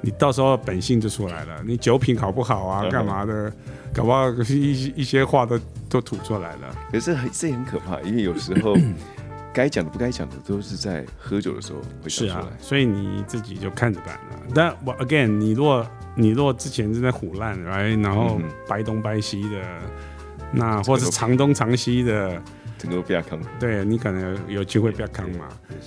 [0.00, 3.52] 你到时候本性就出来了，你酒品好不好啊，干嘛的，
[3.94, 5.56] 搞不好一一些话都
[5.88, 6.76] 都吐出来了。
[6.90, 8.76] 可是很这也很可怕，因为有时候
[9.52, 14.42] 该讲的不该讲的都是在喝酒的时候会讲出来，所以你自己就看着办了。
[14.54, 19.62] 但我 again，你若你若之前正在胡烂来，然后掰东掰西的。
[20.52, 22.42] 那 或者长东长西的，
[22.76, 25.46] 整个不要坑，对你可能有机会不要坑嘛。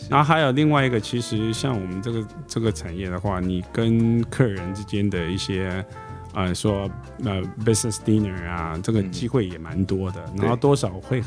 [0.10, 5.86] 然后还有另外一个，其实像我们这个这个产业的话，你跟客人之间的一些
[6.34, 6.90] 呃说
[7.26, 10.24] 呃 business dinner 啊，这个机会也蛮多的。
[10.38, 11.22] 然后多少会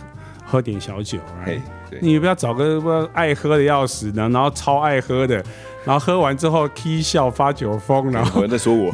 [0.47, 1.61] 喝点小酒，哎，
[2.01, 5.45] 你不要找个爱喝的要死的，然后超爱喝的。
[5.85, 8.91] 然后喝完之后，K 笑发酒疯，然后在说我，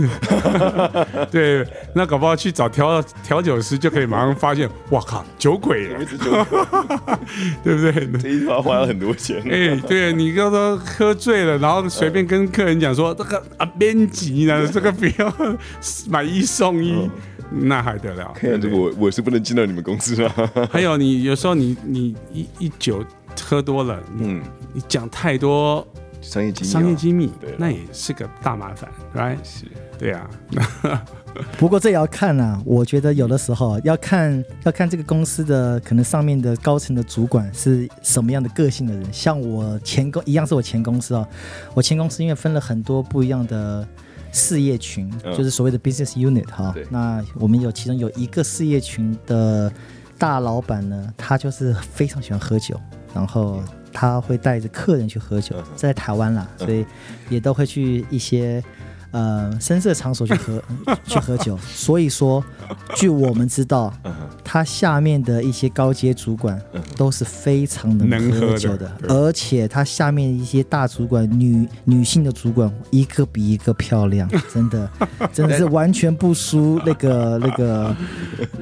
[1.32, 5.88] 对，那搞不好去找调调酒师就可以马上发现，哇靠，酒鬼，
[7.64, 8.06] 对不对？
[8.20, 9.38] 这一花花了很多钱。
[9.50, 15.32] 哎，对你刚刚喝醉了，然后随便跟客人讲说，这个啊编辑呢，这个不要
[16.10, 17.10] 买一送一，
[17.60, 18.32] 那还得了？
[18.36, 20.50] 看这个我我是不能进到你们公司啊。
[20.70, 23.04] 还有你有时候你你一一酒
[23.40, 24.42] 喝多了，嗯，
[24.72, 25.86] 你讲太多。
[26.20, 29.36] 商业机密，商业机密，那也是个大麻烦，right？
[29.42, 29.64] 是，
[29.98, 30.30] 对啊。
[31.58, 39.04] 不过这也要看啊，我觉得有的时候要看要看这个公司的可能上面的高层的主管是什么样的个性的人。
[39.12, 41.26] 像我前公一样是我前公司哦，
[41.74, 43.84] 我前公司因为分了很多不一样的
[44.32, 46.74] 事业群，就是所谓的 business unit 哈。
[46.90, 49.72] 那我们有其中有一个事业群的
[50.18, 52.80] 大老板呢，他就是非常喜欢喝酒，
[53.14, 53.62] 然后。
[53.94, 56.82] 他会带着客人去喝酒，在台湾啦，所以
[57.28, 58.64] 也都会去一些。
[59.12, 60.62] 呃，深色场所去喝
[61.06, 62.42] 去喝酒，所以说，
[62.96, 63.92] 据我们知道，
[64.42, 66.60] 他下面的一些高阶主管
[66.96, 74.90] 都是非常能喝酒的，而且他下面一些大主管女女性的主管一个比一个漂亮， 真的。
[75.32, 77.94] 真的是完全不输那个那个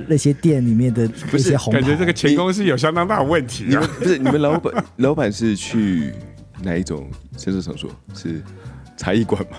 [0.06, 3.64] 那些店里面的那些红感觉这个前公司有相当大的问题。
[3.68, 6.12] 你们不是你们老板老板是去
[6.62, 7.90] 哪一种深色场所？
[8.14, 8.42] 是
[8.96, 9.56] 茶艺馆吗？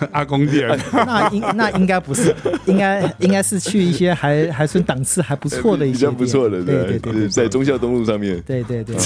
[0.12, 2.34] 阿公店，那应 那应该不是，
[2.66, 8.96] 应该应该是去一些还还算档次还不错的一些不错的，对对对，在忠孝东路上面，对对对，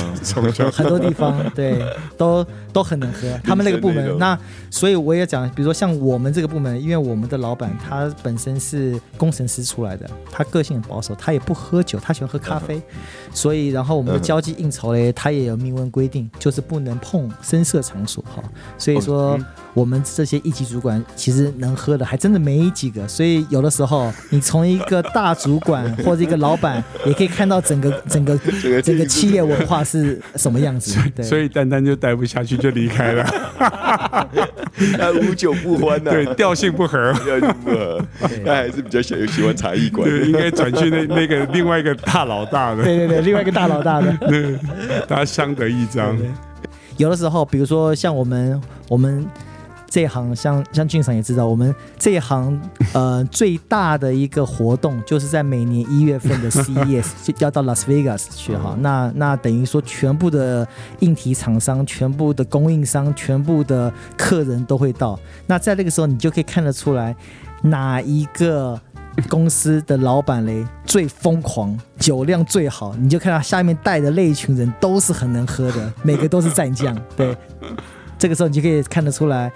[0.71, 1.83] 很多地方 对
[2.17, 3.21] 都都很能喝。
[3.43, 4.39] 他们那个部门，那
[4.71, 12.81] 所以我也讲，比如说像我们这个部门，因为我们的老板他本身是工程师出来的，他个性很保守，他也不喝酒，他喜欢喝咖啡，
[13.33, 18.43] 所以然后我们的交际应酬嘞，他也有明文规定，就是不能碰深色场所哈。
[18.79, 19.39] 所以说
[19.75, 20.85] 我们这些一级主。
[20.85, 28.37] 管其实能喝的还真的没几个，所以有的时候你从一个大主管或者一个老板，也可以看到整个 整个
[28.83, 30.95] 整个企业文化是什么样子。
[31.17, 33.25] 对，所以丹丹就待不下去就离开了。
[34.99, 37.99] 他无酒不欢呐，对，调性不合，调性不合。
[38.45, 42.85] 他还是比较喜喜欢茶艺馆，对，应该转去那那个另外一个大老大的。
[42.85, 44.55] 对对对，另外一个大老大的，对，
[45.09, 46.15] 大家相得益彰。
[46.99, 49.27] 有的时候，比如说像我们我们。
[49.95, 52.61] 这一行像像俊赏也知道，我们这一行
[52.93, 60.67] 呃最大的一个活动就是在每年一月份的 CES 就要到 Las Vegas 去哈，那那等于说全部的
[60.99, 65.17] 硬体厂商、全部的供应商、全部的客人都会到。
[65.47, 67.15] 那在那个时候，你就可以看得出来
[67.63, 68.77] 哪一个
[69.29, 77.37] 公司的老板嘞最疯狂，酒量最好，你就看到下面带的那一群人都是很能喝的，每个都是战将，对。
[78.19, 79.51] 这个时候你就可以看得出来，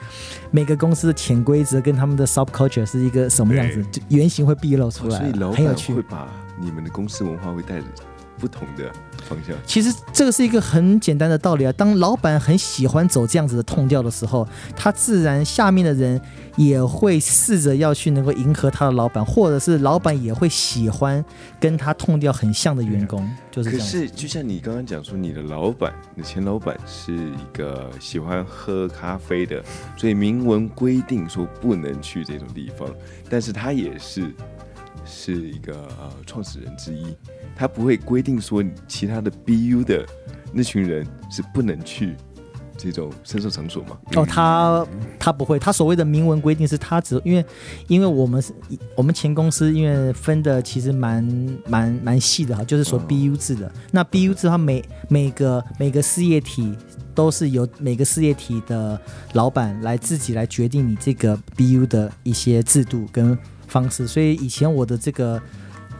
[0.50, 5.18] 每个公司的潜规则跟他们的 subculture 是一个什么样子，就原型会毕露出来，
[5.52, 5.94] 很有趣。
[5.94, 6.28] 会把
[6.60, 7.86] 你们的公司文化会带着。
[8.38, 8.90] 不同的
[9.28, 11.72] 方向，其实这个是一个很简单的道理啊。
[11.72, 16.20] 当老板很喜欢走这样子的痛调的时候，他自然下面的人
[16.56, 21.24] 也会试着要去能够迎合他的老板，或者是老板也会喜欢
[21.60, 23.28] 跟他痛调很像的员工。
[23.50, 29.62] 就是这样可是，就像你刚刚讲说，你的老板，你的前老板是一个喜欢喝咖啡的，
[29.96, 32.88] 所以明文规定说不能去这种地方，
[33.28, 34.32] 但是他也是
[35.04, 37.16] 是一个呃创始人之一。
[37.58, 40.06] 他不会规定说其他的 BU 的
[40.52, 42.14] 那群人是不能去
[42.76, 43.98] 这种深色场所吗？
[44.14, 44.86] 哦，他
[45.18, 47.44] 他不会，他所谓的明文规定是他只因为
[47.88, 48.52] 因为我们是
[48.94, 51.24] 我们前公司因为分的其实蛮
[51.66, 53.70] 蛮蛮细的哈，就是说 BU 制的。
[53.90, 56.72] 那 BU 制它每每个每个事业体
[57.12, 58.96] 都是由每个事业体的
[59.32, 63.36] 老板来自己来决定你这个 BU 的一些制度跟
[63.66, 64.06] 方式。
[64.06, 65.42] 所以以前我的这个。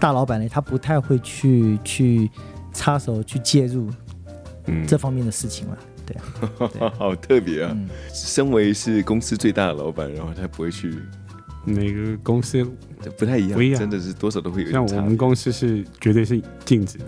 [0.01, 2.30] 大老板呢，他不太会去去
[2.72, 3.90] 插手去介入
[4.86, 5.78] 这方面的事情了。
[6.07, 6.16] 对
[6.80, 7.76] 啊， 好特别啊！
[8.12, 10.94] 身为是公司最大的老板，然后他不会去
[11.68, 12.64] 每个公司
[13.16, 14.70] 不太一样，不一样，真的是多少都会有。
[14.70, 17.06] 像我们公司是绝对是禁止的。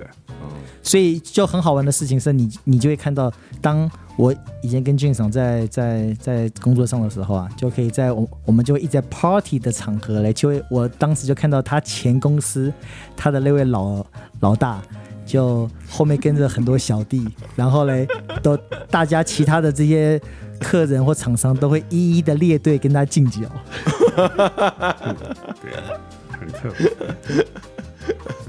[0.82, 3.30] 所以就很好玩的事情是，你你就会看到，
[3.61, 12.72] 当我以前跟俊爽在在在工作上的时候啊，就可以在我我们就会一直在 party 的场合嘞，就会我当时就看到他前公司
[13.14, 14.04] 他的那位老
[14.40, 14.82] 老大，
[15.26, 18.08] 就后面跟着很多小弟，然后嘞
[18.42, 18.56] 都
[18.90, 20.20] 大家其他的这些
[20.61, 23.40] 客人或厂商都会一一的列队跟他敬酒。
[24.16, 25.98] 对啊，
[26.38, 26.90] 很特别。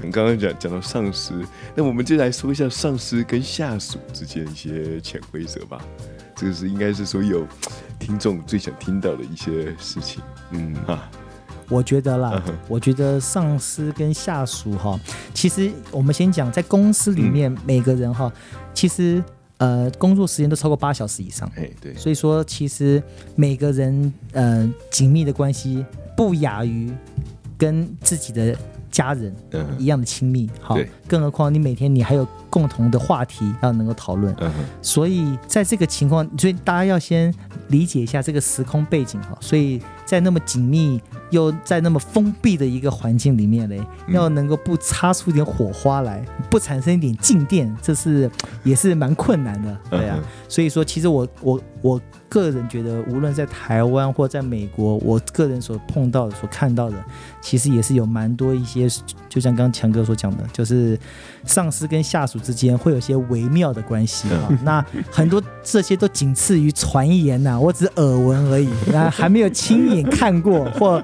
[0.02, 1.34] 你刚刚讲讲到上司，
[1.74, 5.80] 那我们就来说一下上司跟下属之间一些潜规则吧。
[6.34, 7.46] 这个是应该是所有
[7.98, 10.20] 听众最想听到的一些事情。
[10.50, 11.08] 嗯啊，
[11.68, 14.98] 我觉得啦，我觉得上司跟下属哈，
[15.32, 18.32] 其实我们先讲在公司里面每个人哈，
[18.74, 19.22] 其实
[19.62, 21.50] 呃工作时间都超过八小时以上。
[21.56, 21.94] 哎，对。
[21.94, 23.02] 所以说，其实
[23.36, 25.84] 每个人呃紧密的关系
[26.16, 26.90] 不亚于
[27.56, 28.56] 跟自己的。
[28.92, 29.34] 家人
[29.78, 30.76] 一样的亲密，好，
[31.08, 34.36] 更何况你每天你还有共同的话题要能够讨论，
[34.82, 37.32] 所以在这个情况，所以大家要先
[37.68, 39.80] 理解一下这个时空背景哈，所以
[40.12, 41.00] 在那么紧密
[41.30, 48.30] 又在那么封闭的一个环境里面嘞，要能够不擦出一点火花来，不产生一点静电，这是
[48.62, 50.18] 也是蛮困难的，对啊，
[50.50, 52.00] 所以说其实我我我。
[52.32, 56.96] 个人觉得，无论在台湾或在美国，我个人所碰到的、所看到的，
[57.42, 58.88] 其实也是有蛮多一些，
[59.28, 60.98] 就像刚刚强哥所讲的，就是
[61.44, 64.48] 上司跟下属之间会有些微妙的关系啊。
[64.64, 71.02] 那很多这些都仅次于传言呐，我只是耳闻而已，那还没有亲眼看过或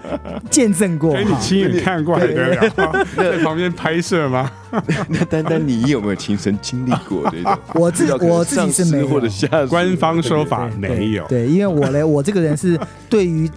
[0.50, 1.14] 见证过。
[1.20, 3.04] 你亲眼看过还得了？
[3.14, 4.50] 在旁边拍摄吗？
[5.08, 7.58] 那丹丹，你有没有亲身经历过这种？
[7.74, 11.26] 我自我自己是没有，或者下官方说法没有。
[11.26, 13.50] 对，因为我嘞，我这个人是对于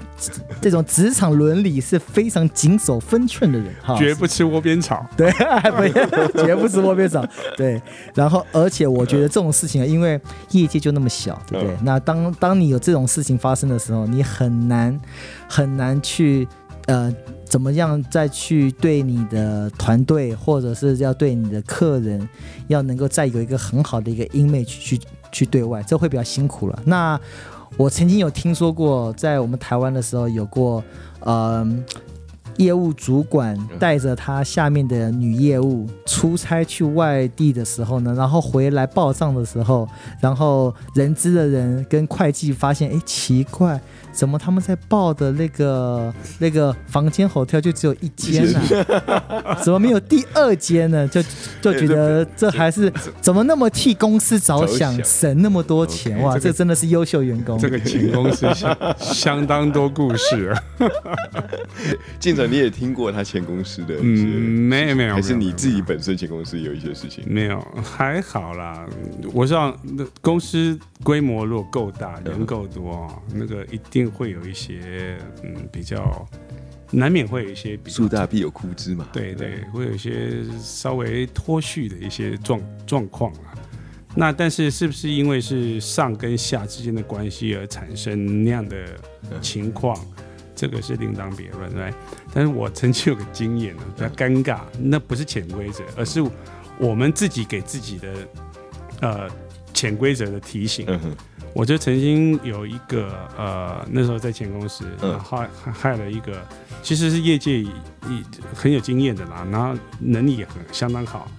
[0.59, 5.05] 这种职场伦理是非常谨守分寸的人，哈，绝不吃窝边草。
[5.17, 5.31] 对，
[5.71, 7.25] 不，绝不吃窝边草。
[7.57, 7.81] 对，
[8.13, 10.19] 然后而且我觉得这种事情啊，因为
[10.51, 11.75] 业界就那么小，对不对？
[11.83, 14.99] 那当当你有这种事情发生的时候，你很难
[15.47, 16.47] 很难去
[16.91, 17.13] 呃。
[17.51, 22.29] 怎么样再去对你的团队，或者是要对你的客人，
[22.69, 24.97] 要能够再有一个很好的一个 image 去
[25.33, 26.81] 去对外，这会比较辛苦了。
[26.85, 27.19] 那
[27.75, 30.81] 我曾经有听说过，在我们台湾的时候，有过
[31.19, 31.69] 呃
[32.55, 39.85] 业务主管带着他下面的女业务出差去外地的时候呢，然后回来报账的时候，
[40.21, 43.77] 然后人资的人跟会计发现，哎，奇怪。
[44.11, 48.61] 怎么他们在报的那个那个房间 hotel 就只有一间呢？
[49.63, 51.07] 怎么没有第二间呢？
[51.07, 51.21] 就
[51.61, 52.91] 就觉得这还是
[53.21, 56.37] 怎么那么替公司着想，省那么多钱哇！
[56.37, 57.57] 这真的是优秀员工。
[57.57, 58.45] 这个前公司
[58.99, 60.53] 相当多故事。
[62.19, 63.95] 进长，你也听过他前公司的？
[64.01, 64.27] 嗯，
[64.67, 67.23] 没有没有，还是你自己本身前公司有一些事情？
[67.27, 68.85] 没有，还好啦。
[69.33, 69.75] 我知道
[70.21, 74.00] 公司规模如果够大，人够多，那个一定。
[74.09, 76.27] 会有一些嗯比较
[76.91, 83.53] 难免会有一些树大必有枯枝嘛，对对，会有一些稍微脱序的一些状状况啊。
[84.13, 88.85] 那但是是不是因为是上跟下之间的关系而产生那样的
[89.39, 89.97] 情况，
[90.53, 91.93] 这个是另当别论，对。
[92.33, 96.21] 但是我曾经有个经验呢，比较尴尬，那不是潜规则，而是
[96.77, 98.13] 我们自己给自己的
[98.99, 99.29] 呃
[99.73, 100.85] 潜规则的提醒。
[101.53, 104.85] 我就曾经有一个呃，那时候在前公司，
[105.21, 106.41] 害害了一个，
[106.81, 107.69] 其实是业界一
[108.55, 111.29] 很有经验的啦，然后能力也很相当好，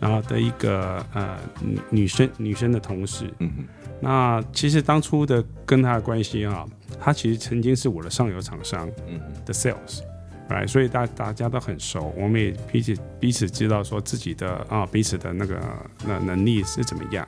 [0.00, 3.50] 然后的一个呃女女生女生的同事，嗯
[4.00, 6.66] 那其实当初的跟她的关系啊，
[7.00, 10.00] 她其实曾经是我的上游厂商嗯的 sales，
[10.48, 15.58] 哎，所以大大家都很熟，我们也彼此彼此知道说自己的啊彼此的那个
[16.04, 17.26] 那能力是怎么样。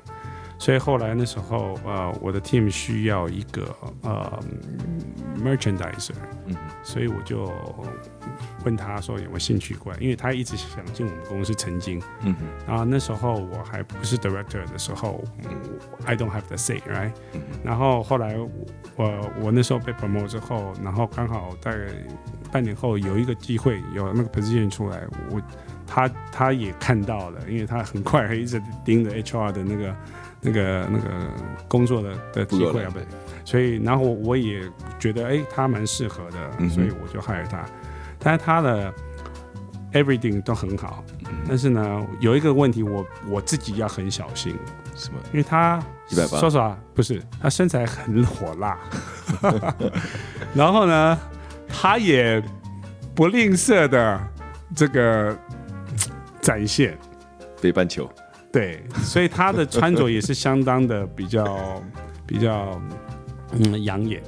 [0.59, 4.41] 所以后来那时候，呃，我的 team 需要一个呃
[5.45, 6.15] merchandiser，
[6.47, 7.53] 嗯，所以我就
[8.65, 12.35] 问他说有没有兴趣过来，因为他一直想进我们公司，曾经，嗯，
[12.67, 15.23] 然后那时候我还不是 director 的时候
[16.07, 17.13] ，I don't have the say，right？
[17.63, 18.35] 然后后来
[18.97, 21.77] 我我那时候被 promote 之后，然后刚好在
[22.51, 25.41] 半年后有一个机会，有那个 position 出来，我
[25.87, 29.95] 他他也看到了，因为他很快一直盯着 HR 的那个。
[30.41, 31.09] 那个那个
[31.69, 33.07] 工作的的机会啊，不对，
[33.45, 34.61] 所以然后我也
[34.99, 37.65] 觉得哎，他蛮适合的，所以我就害了他。
[38.19, 38.93] 但是他的
[39.93, 41.05] everything 都很好，
[41.49, 44.57] 但是呢，有一个问题，我我自己要很小心，
[44.95, 45.19] 什么？
[45.33, 46.39] 因为他一百八。
[46.39, 48.79] 说实话，不是他身材很火辣，
[50.55, 51.19] 然后呢，
[51.69, 52.43] 他也
[53.15, 54.21] 不吝啬的
[54.75, 55.37] 这个
[56.41, 56.97] 展现。
[57.61, 58.09] 北半球，
[58.57, 61.83] 对，所以他的穿着也是相当的比较
[62.27, 62.81] 比较
[63.53, 64.23] 嗯养眼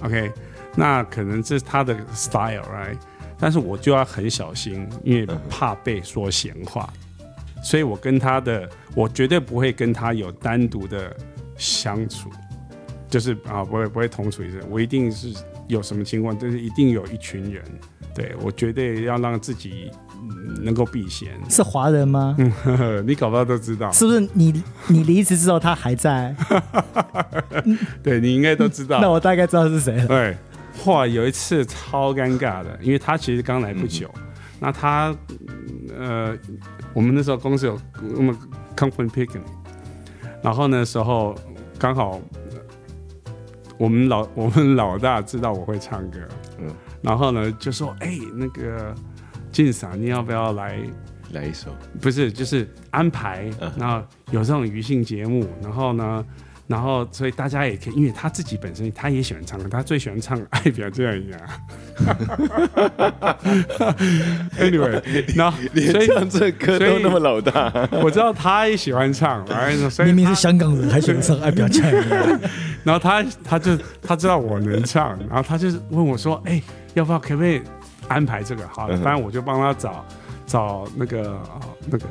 [0.00, 0.30] ，OK，
[0.76, 2.96] 那可能这是他的 style，right？
[3.36, 6.88] 但是我就要很小心，因为怕被说闲话，
[7.64, 11.12] 所以我跟他的，我绝对不会跟他有单独的
[11.56, 12.30] 相处，
[13.08, 15.34] 就是啊，不会不会同处一室，我一定是
[15.66, 17.64] 有什么情况，就是一定有一群人，
[18.14, 19.90] 对我绝对要让自己
[20.62, 21.30] 能够避嫌。
[21.48, 22.36] 是华人吗？
[23.06, 24.20] 你搞不好都知道，是不是？
[24.32, 26.34] 你你离职之后他还在？
[28.02, 29.00] 对你应该都知道。
[29.00, 30.06] 那我大概知道是谁了。
[30.06, 30.36] 对。
[30.86, 34.10] 哇，有一次超尴尬的，因为他其实刚来不久，
[34.58, 35.14] 那他
[35.96, 36.36] 呃，
[36.92, 37.78] 我们那时候公司有
[38.16, 38.36] 我们
[38.76, 39.40] company picnic，
[40.42, 41.32] 然后那时候
[41.78, 42.20] 刚好
[43.78, 46.18] 我们老 我们老大知道我会唱歌，
[46.58, 46.66] 嗯，
[47.00, 48.92] 然后呢就说哎那个
[49.54, 50.76] 静嫂你要不要来
[51.32, 51.70] 来一首？
[52.00, 53.48] 不是，就是安排，
[53.78, 54.02] 然后
[54.32, 56.22] 有这种娱性节目，然后呢。
[56.66, 61.38] 然后，所以大家也可以，因为他自己本身他也喜欢唱歌，他最喜欢唱《爱表这样一样》。
[64.58, 67.70] Anyway，然后所以唱这歌都那么老大，
[68.02, 69.44] 我知道他也喜欢唱。
[70.06, 72.40] 明明是香港人，还喜欢唱《爱表这样一样》。
[72.82, 76.62] 然后他他就他知道我能唱，然后他就问我说：“哎，
[76.94, 77.60] 要不要可不可以
[78.08, 80.04] 安排这个？”好，反正我就帮他找
[80.46, 81.40] 找那个
[81.86, 82.06] 那个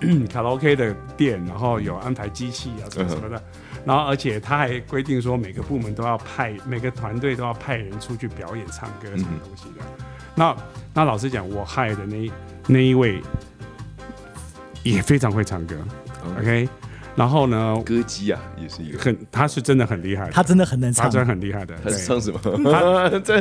[0.32, 3.42] 卡拉 OK 的店，然后有安排机器啊什么什么的。
[3.84, 9.84] 然后，而且他还规定说，每个部门都要派，每个团队都要派人出去表演唱歌什么东西的。
[10.34, 10.54] 那
[10.92, 12.30] 那老实讲，我害的那
[12.66, 13.22] 那一位
[14.82, 15.76] 也非常会唱歌
[16.38, 16.68] ，OK。
[17.20, 21.74] 然后呢，歌姬啊，也是一个很，他是真的很厉害，他真的很能唱，他真的很厉害的。
[21.84, 22.40] 他是唱什么？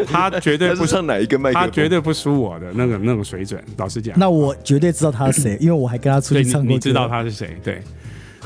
[0.05, 3.63] 他 他绝对不唱哪一个麦克他绝对不输我的那个那种水准。
[3.77, 6.73] 老实讲，那我绝对知道他是谁，因为我还跟他出去唱过。
[6.73, 7.57] 你知道他是谁？
[7.63, 7.81] 对。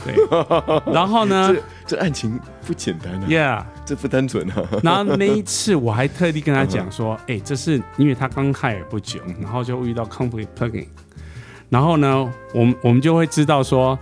[0.05, 0.13] 对，
[0.93, 1.55] 然后呢？
[1.87, 4.63] 这这案情不简单啊！Yeah，这不单纯啊。
[4.83, 10.87] 然后那一次我还特地跟他讲说：“哎，这是因为他刚开不久，然后就遇到 complete plugin。
[11.69, 13.97] 然后呢，我们我们就会知道说，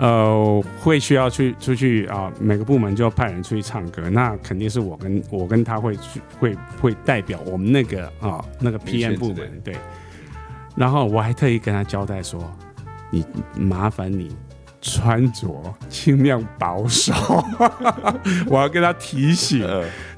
[0.00, 4.08] 呃，会需要去出去啊，每个部门就要派人出去唱歌。
[4.10, 9.76] 那肯定是我跟我跟他会去会会代表我们那个啊那个 PM 部门对。
[10.74, 12.50] 然后我还特意跟他交代说：
[13.10, 13.24] 你
[13.56, 14.34] 麻烦你。”
[14.82, 15.46] 穿着
[15.90, 17.12] 尽量保守，
[18.48, 19.62] 我要跟他提醒，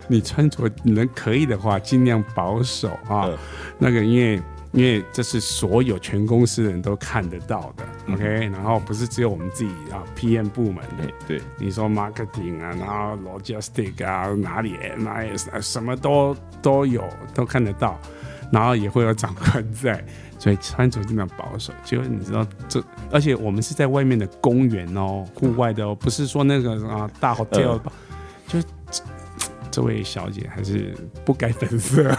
[0.06, 3.28] 你穿着能可以的话，尽量保守啊。
[3.80, 4.40] 那个，因为
[4.72, 8.24] 因为这是所有全公司人都看得到的，OK。
[8.48, 17.04] 然后不是只有我们自己啊，PM 部门的，对，你说 marketing 啊，然后 logistic 啊，哪里 MIS 什么都都有，
[17.34, 17.98] 都看得到，
[18.50, 20.04] 然后也会有长官在。
[20.38, 27.78] 所以穿着尽量保守，结果你知道这，而且我们是在外面的公园哦，户外的哦，不是说那个啊大 hotel，
[28.48, 28.58] 就
[29.72, 30.94] 这位小姐还是
[31.24, 32.14] 不改本色，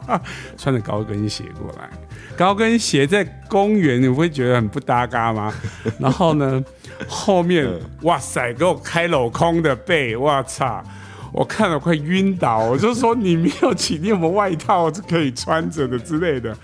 [0.58, 1.88] 穿着高跟鞋过来，
[2.36, 5.52] 高跟鞋在公园你不会觉得很不搭嘎吗？
[5.98, 6.62] 然后呢，
[7.08, 7.66] 后面
[8.02, 10.84] 哇塞，给我开镂空的背，我操，
[11.32, 16.54] 我看了快晕倒，我就说你没有起，你有没有外套是可以穿着的之类的。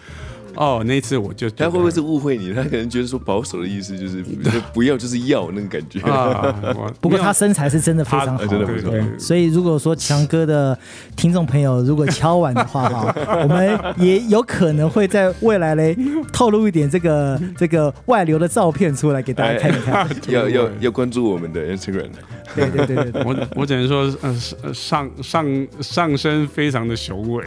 [0.56, 2.52] 哦，那次我就他会不会是误会你？
[2.52, 4.22] 他可能觉得说保守的意思就是
[4.72, 6.54] 不要就是要那个感觉啊。
[7.00, 8.92] 不过他身材是真的非常好，真的不错。
[9.18, 10.78] 所以如果说强哥的
[11.16, 15.96] 听众朋友如果敲碗的话 哈，我们也有可能会在未来嘞
[16.32, 20.08] 透露一点这个这个外流的照片出来给大家看一看。
[20.28, 22.10] 要要要关注我们的 Instagram。
[22.54, 27.44] 对对对对，我我只能说，呃，上上上身非常的雄伟，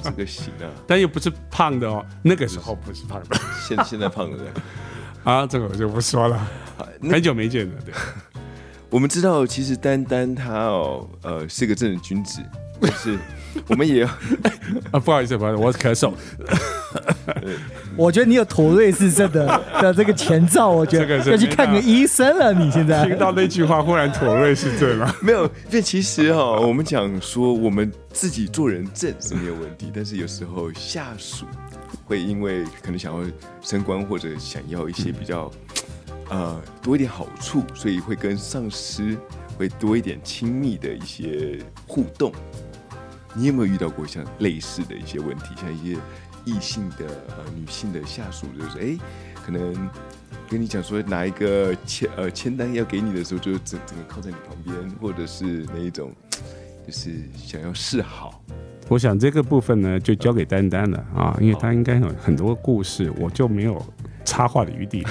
[0.00, 3.36] 这个型啊，但又不是胖的哦，那个时候不是胖的，
[3.66, 4.44] 现 现在胖了的，
[5.30, 6.46] 啊，这个我就不说了，
[7.02, 7.94] 很久没见了，对。
[8.90, 12.40] 我们知道，其实丹丹他哦，呃，是个正人君子，
[12.96, 13.18] 是，
[13.66, 14.08] 我们也要
[14.92, 16.12] 啊，不好意思，不好意思，我咳嗽。
[17.96, 19.46] 我觉得你有妥瑞氏症的
[19.80, 22.52] 的这个前兆，我觉得要去看个医生了。
[22.52, 25.16] 你现在听到那句话，忽然妥瑞氏症了？
[25.20, 31.46] 没有，这其实哈，我们讲说我们自己做人正是没有问题，但是有时候下属
[32.04, 33.30] 会因为可能想要
[33.60, 35.50] 升官或者想要一些比较
[36.30, 39.16] 呃多一点好处，所以会跟上司
[39.56, 42.32] 会多一点亲密的一些互动。
[43.34, 45.98] 你有没有遇到过像类似的一些问题，像一些
[46.44, 48.98] 异性的呃女性的下属，就是哎，
[49.44, 49.90] 可能
[50.48, 56.12] 跟你讲说拿一个签呃签单要给你的时候，就整整个靠在你旁边，或者是那一种
[56.86, 58.40] 就是想要示好。
[58.88, 63.84] 我想这个部分呢，就交给丹丹了啊，因为他应该有很多故事，我就没有
[64.24, 65.04] 插话的余地。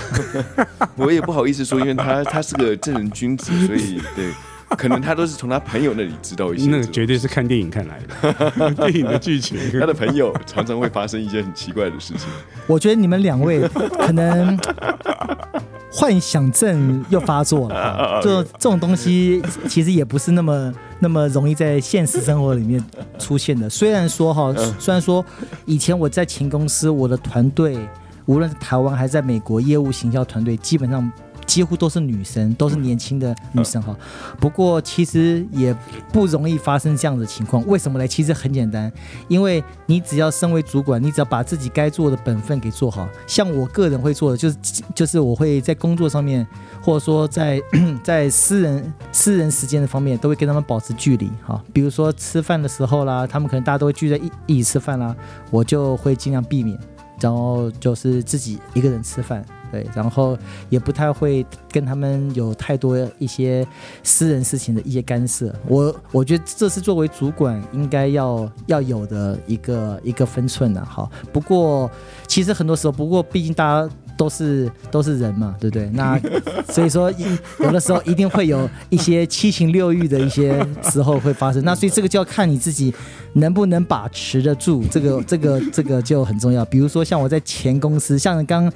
[0.96, 4.32] 我也不好意思说，因为他他是个正人君子，所以对。
[4.76, 9.56] 可能他都是从他朋友那里知道一些，那个绝对是看电影看来的， 电影的剧情。
[9.80, 12.28] 他的朋友常常会发生一些很奇怪的事情。
[12.66, 14.58] 我觉得你们两位可能
[15.94, 22.84] 幻想症又发作了， 就这种东西其实也不是那么那么容易在现实生活里面
[23.20, 23.70] 出现的。
[23.70, 25.24] 虽然说哈，虽然说
[25.66, 27.78] 以前我在前公司，我的团队
[28.26, 31.12] 无论是台湾还是在美国业务行销团队，基本上。
[31.46, 33.96] 几乎都是女生，都是年轻的女生哈。
[34.40, 35.76] 不过其实也
[36.12, 37.66] 不容易发生这样的情况。
[37.68, 38.08] 为什么呢？
[38.08, 38.92] 其实很简单，
[39.28, 43.08] 因为你只要身为主管，你只要把自己该做的本分给做好。
[43.28, 44.58] 像我个人会做的，就是
[44.96, 46.46] 就是我会在工作上面，
[46.82, 47.62] 或者说在
[48.04, 51.62] 在私人私人时间的方面，都会跟他们保持距离哈。
[51.72, 55.16] 比如说吃饭的时候啦，他们可能大家都会聚在一一起吃饭啦，
[55.50, 56.78] 我就会尽量避免，
[57.20, 59.46] 然后就是自己一个人吃饭。
[59.74, 60.38] 对，然后
[60.70, 63.66] 也不太会跟他们有太多一些
[64.04, 65.52] 私人事情的一些干涉。
[65.68, 70.86] 我我觉得这是作为主管应该要要有的一个一个分寸的。
[70.86, 71.90] 好，不过
[72.28, 75.90] 其实很多时候，不过毕竟大家都是都是人嘛，对不对？
[75.90, 76.22] 那
[76.70, 77.12] 所以说
[77.60, 81.64] 有的时候一定会有一些七情六欲的一些时候会发生。
[81.66, 82.94] 那所以这个就要看你自己
[83.34, 86.64] 能不能把持得住，这个这个这个就很重要。
[86.66, 88.72] 比如说像我在前公司，像刚。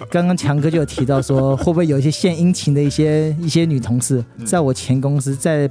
[0.10, 5.68] 刚刚强哥就有提到说，会不会有一些献殷勤的一些一些女同事，在我前公司，在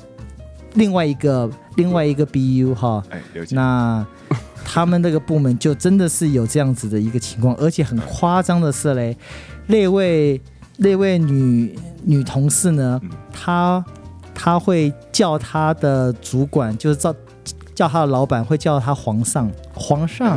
[0.73, 3.03] 另外一个另外一个 BU 哈，
[3.51, 4.05] 那
[4.65, 9.17] 他们那个部门就真的是有这样子的一个情况，而且很夸张的是嘞，
[9.65, 10.41] 那位
[10.78, 11.73] 那位女
[12.03, 13.01] 女同事呢，
[13.32, 13.84] 她
[14.36, 17.15] 她会叫她的主管，就是照。
[17.78, 20.36] 叫他的老板会叫他皇上，皇上，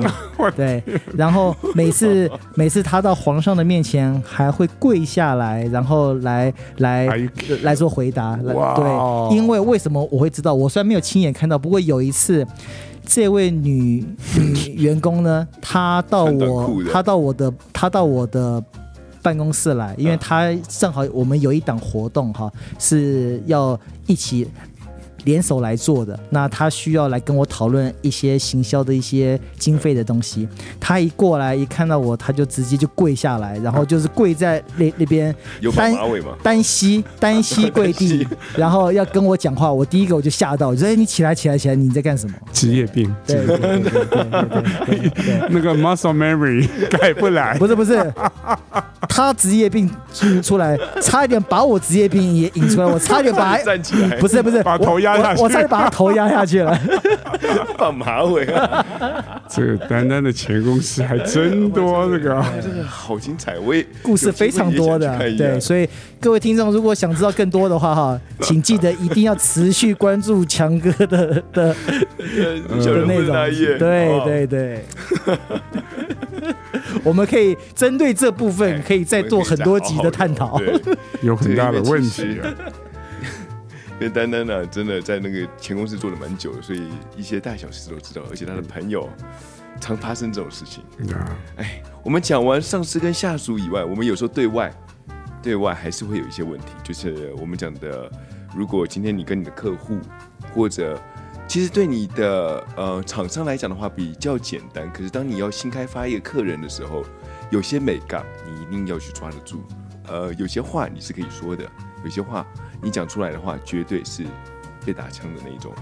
[0.54, 0.82] 对，
[1.16, 7.08] 然后每次每次他到皇上的面前还会跪下来，然后来来
[7.62, 10.52] 来做回答，对，因为为什么我会知道？
[10.52, 12.46] 我虽然没有亲眼看到，不过有一次，
[13.06, 14.04] 这位女
[14.36, 18.62] 女员工呢，她到我，她到我的，她到我的
[19.22, 24.46] 办公室来，因为她正好我们有一档活动哈，是要一起。
[25.24, 30.48] 联手来做的，那他需要来跟我讨论一些行销的一些经费的东西。
[30.78, 35.34] 他一过来一看到我，他就直接就跪下来，然后就是跪在那 那边，
[35.76, 35.94] 单
[36.42, 39.70] 单膝单膝跪地， 然后要跟我讲话。
[39.72, 44.04] 我第一个我就吓到，我说：“哎，你起来起来起来，你在干什么？”职业病，对对对对
[44.86, 48.12] 对， 那个 muscle memory 改不来，不是不是，
[49.08, 55.09] 他职业病出出来，差一点把我职业病也引出来，我差点把站起来，不是不是把头压。
[55.16, 56.78] 我我再把他头压下去了，
[57.78, 58.84] 放马尾啊！
[59.48, 65.88] 这个丹丹的前公司还真多，这个这个 好精彩，我也故事非常多的，对，所以
[66.20, 71.74] 各位听众如果想知道更多的话哈，请记得一定要持续关注强哥的的
[72.74, 73.34] 的内容，
[73.78, 74.84] 对对对，
[77.02, 80.60] 我们可以针对这部分可以再做很多集的探讨，
[81.22, 82.46] 有很大的问题啊。
[84.00, 89.06] 因为丹丹呢，真的在那个前公司做了蛮久的，所以一些大小事都知道，而且他的朋友
[89.78, 90.82] 常发生这种事情。
[91.56, 94.72] 哎，我们讲完上司跟下属以外，我们有时候对外，
[95.42, 96.68] 对外还是会有一些问题。
[96.82, 98.10] 就是我们讲的，
[98.56, 99.98] 如果今天你跟你的客户，
[100.54, 100.98] 或者
[101.46, 107.04] 其实对你的呃厂商来讲的话比较简单，可是当你要新开发一个客人的时候，
[107.50, 109.62] 有些美感你一定要去抓得住。
[110.08, 111.70] 呃，有些话你是可以说的，
[112.02, 112.46] 有些话。
[112.82, 114.24] 你讲出来的话，绝对是
[114.84, 115.72] 被打枪的那种。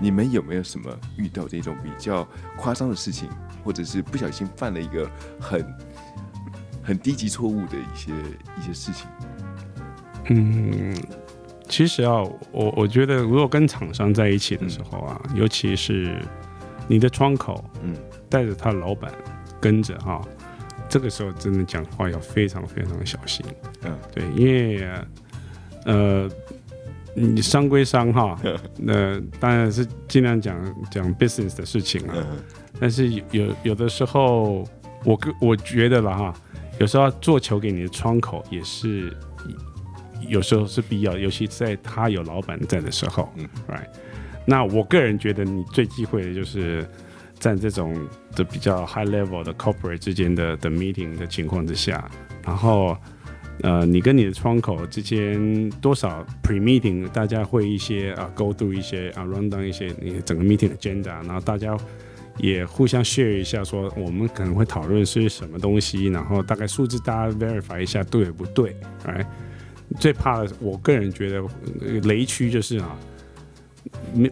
[0.00, 2.26] 你们有没有什么遇到这种比较
[2.56, 3.28] 夸张的事情，
[3.62, 5.64] 或者是不小心犯了一个很
[6.82, 8.12] 很低级错误的一些
[8.58, 9.06] 一些事情？
[10.30, 10.96] 嗯，
[11.68, 16.20] 其实啊，我我觉得，如果跟厂商在一起的时候啊，尤其是
[16.88, 17.94] 你的窗口，嗯，
[18.28, 19.12] 带着他老板
[19.60, 20.20] 跟着哈，
[20.88, 23.46] 这个时候真的讲话要非常非常的小心。
[23.82, 24.88] 嗯，对，因为。
[25.86, 26.26] 呃，
[27.14, 28.38] 你商归商哈，
[28.78, 30.56] 那当然是尽量讲
[30.90, 32.16] 讲 business 的事情啊。
[32.80, 34.64] 但是有有的时候，
[35.04, 36.34] 我跟我觉得了哈，
[36.80, 39.16] 有时候做球给你的窗口也是
[40.28, 43.86] 有时候是必要，尤其在他有老板在的时候，嗯，right。
[44.46, 46.86] 那我个人觉得，你最忌讳的就是
[47.38, 47.94] 在这种
[48.34, 52.10] 的比较 high level 的 corporate 之间的的 meeting 的情况之下，
[52.42, 52.96] 然后
[53.64, 61.74] 呃，你跟你的窗口之间多少 pre meeting，大家会一些啊 go do 一些啊 run down 一些你整个 meeting agenda，然后大家
[62.36, 68.76] 也互相 share 一下，说我们可能会讨论是什么东西，然后大概数字大家 verify 一下对不对？
[69.06, 69.26] 哎，
[69.98, 71.42] 最怕的，我个人觉得
[72.02, 72.94] 雷区就是啊。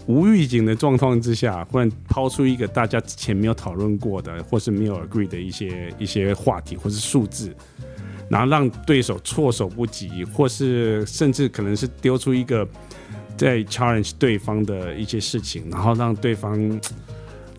[0.07, 7.55] 无预警的状况之下，忽然抛出一个大家之前没有讨论过的，或是没有 agree 的一些一些话题或是数字，
[8.33, 12.67] 然后让对手措手不及，或是甚至可能是丢出一个
[13.37, 16.81] 在 challenge 对方的一些事情，然后让对方。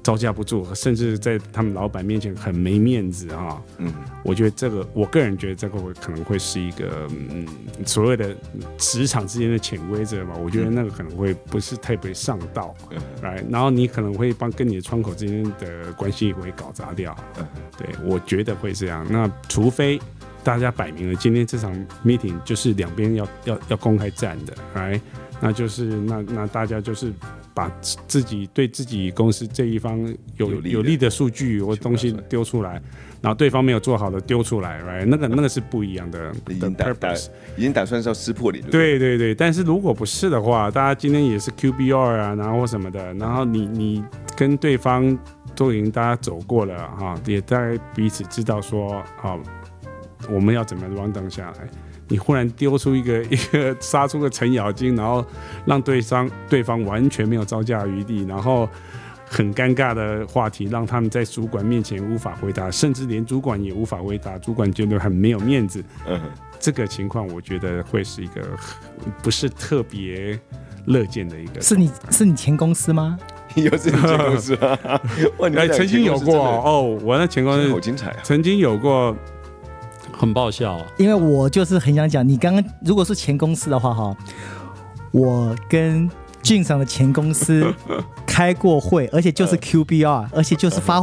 [0.03, 3.63] 招架不住，甚至在他们老板面前很没面子啊！
[3.77, 3.89] 嗯，
[4.21, 7.47] 我觉得这个，我个人觉得这个会可能会是一个嗯
[7.85, 8.35] 所谓的
[8.77, 10.33] 职场之间的潜规则吧。
[10.43, 12.75] 我觉得那个可能会不是特别上道，
[13.21, 17.15] 来，然后你可能会帮跟你的窗口之间的关系会搞砸掉。
[17.39, 17.47] 嗯，
[17.77, 19.07] 对，我觉得会这样。
[19.09, 19.97] 那除非
[20.43, 21.73] 大家摆明了今天这场
[22.05, 25.01] meeting 就是两边要要要公开战的，right？，
[25.39, 27.13] 那就是那那大家就是。
[27.55, 27.71] 把
[28.07, 29.99] 自己对自己公司这一方
[30.37, 32.81] 有有利的数据或东西丢出来，
[33.21, 35.05] 然后对方没有做好的丢出来，right？
[35.05, 36.31] 那个那个是不一样的。
[36.49, 37.13] 已经打打
[37.55, 38.65] 已经打算是要撕破脸。
[38.71, 44.03] 对对对，但是如果不是的话，大家今天也是 QBR 啊，然后什么的，然后你你
[44.35, 45.15] 跟对方
[45.55, 49.39] 都已经大家走过了哈，也大概彼此知道说好
[50.29, 51.67] 我们要怎么 run down 下来。
[52.09, 55.25] 你忽然丢出一个一个杀出个程咬金，然后
[55.65, 58.67] 让对方对方完全没有招架余地，然后
[59.25, 65.83] 很尴尬的话题，让他们在主管面前无法回答，甚至连主管也无法回答，主管觉得很没有面子。
[66.05, 66.19] 嗯，
[66.59, 68.41] 这个情况我觉得会是一个
[69.23, 70.37] 不是特别
[70.85, 71.61] 乐见的一个。
[71.61, 73.17] 是你是你前公司吗？
[73.55, 74.77] 有是你前公司啊？
[75.55, 79.15] 哎，曾经有过哦，我那前公司好精彩啊，曾经有过。
[80.23, 84.15] 很爆笑，因为我就是很想讲，你刚刚如果是前公司的话，哈，
[85.11, 86.09] 我跟
[86.41, 87.65] 俊赏的前公司
[88.25, 91.01] 开过会，而且就是 QBR，而且就是发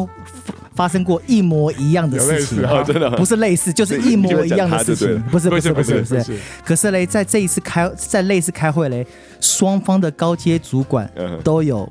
[0.75, 3.11] 发生过一模一样的事情，真的。
[3.11, 9.07] 不是类似，就是一模一样的事情，不是不是不是不是，可是嘞，在这一次开在类似开会嘞，
[9.39, 11.07] 双方的高阶主管
[11.45, 11.87] 都有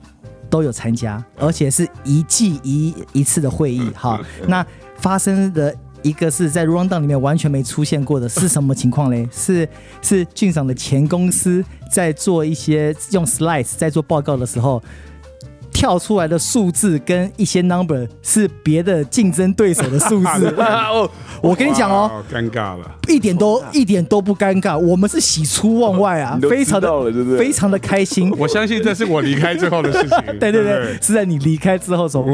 [0.50, 4.66] 都有参加，而且是一季一一次的会议，哈，那
[4.98, 5.76] 发生的。
[6.02, 9.28] 一个是在 rundown 里面完全没出现过的是什么情况嘞？
[9.32, 9.68] 是
[10.02, 14.82] 是俊赏的前公司在做一些用 slides 在做报告的时候，
[15.72, 20.56] 跳出来的数字跟一些 number 是别的竞争对手的数字。
[21.42, 26.90] 我跟你讲哦，尴尬了，一点都一点都不尴尬，我们是喜出望外啊，非常的
[27.38, 28.30] 非常的开心。
[28.38, 30.40] 我相信这是我离开之后的事情。
[30.40, 32.26] 对对对，是在你离开之后所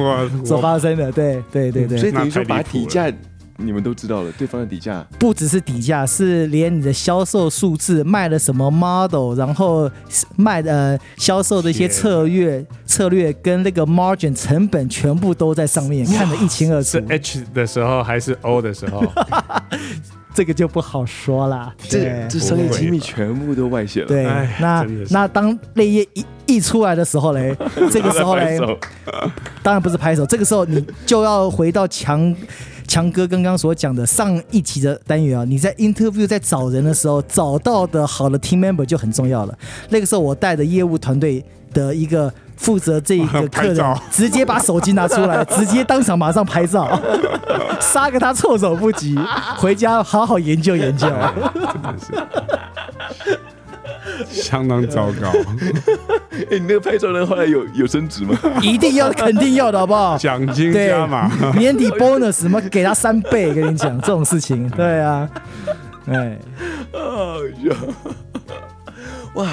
[0.43, 1.11] 所发生的。
[1.11, 3.11] 对对对对，所以等于说把底价。
[3.58, 9.89] 你们都知道了，对方的底价不只是底价，是连你的销售数字、卖了什么 model，然后
[10.36, 16.89] 卖的销售的一些策略、策略跟那个 margin 成本全部都在上面，看得一清二楚。
[16.89, 19.01] 是 H 的时候还是 O 的时候？
[20.36, 21.74] 这个就不好说了。
[21.78, 24.08] 这这商业机密全部都外泄了。
[24.08, 24.26] 对，
[24.60, 27.56] 那那当泪液一溢出来的时候嘞，
[27.89, 28.60] 这个时候嘞，
[29.64, 32.36] 当然不是拍手，这个时候你就要回到强。
[32.88, 39.58] 强哥刚刚所讲的上一期的单元啊，你在 interview 在找人的时候，找到的好的 team member 就很重要了。
[39.90, 47.00] 那个时候我带的业务团队的一个负责这一个客人，直接把手机拿出来， 直接当场马上拍照，
[47.82, 49.18] 杀个他措手不及，
[49.58, 51.08] 回家好好研究研究。
[51.54, 53.40] 真的是。
[54.30, 55.32] 相当糟糕。
[56.52, 58.38] 哎，你那个拍照人后来有有升职吗？
[58.62, 60.18] 一定要，肯定要的，好不好？
[60.18, 65.30] 奖金加码，年底 bonus 什么给他三倍，跟你讲这种事情，对啊，
[66.08, 66.38] 哎，
[66.94, 67.00] 哎
[67.70, 67.76] 呀，
[69.36, 69.48] 哇，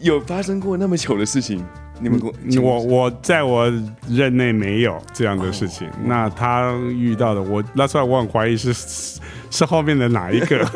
[0.00, 1.64] 有发生过那么糗的事情？
[2.02, 2.20] 你们
[2.62, 3.72] 我我在我
[4.08, 5.88] 任内没有这样的事情。
[6.04, 8.72] 那他遇到的，我那时候我很怀疑是
[9.50, 10.66] 是后面的哪一个？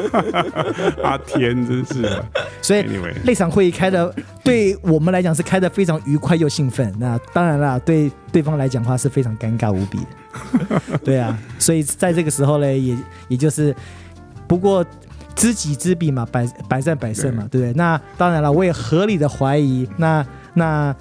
[1.03, 2.23] 阿天真是。
[2.63, 2.85] 所以
[3.25, 4.15] 那场会议开的，
[4.45, 6.95] 对我们来讲是开的非常愉快又兴奋。
[6.99, 10.99] 那当然了，对对方来讲话是非常尴尬无比的。
[11.05, 12.97] 对啊，所以在这个时候呢，也
[13.29, 13.75] 也就是
[14.47, 14.85] 不过
[15.35, 17.73] 知己知彼嘛，百百战百胜嘛，对不对？
[17.73, 20.25] 那当然了，我也合理的怀疑，那
[20.55, 20.95] 那。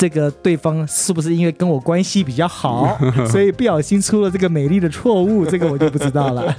[0.00, 2.98] 这个对方是不是因为跟我关系比较好，
[3.28, 5.44] 所以不小心出了这个美丽的错误？
[5.44, 6.56] 这个我就不知道了。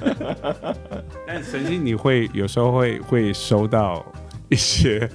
[1.25, 4.05] 但曾经你会有时候会会收到
[4.49, 5.09] 一些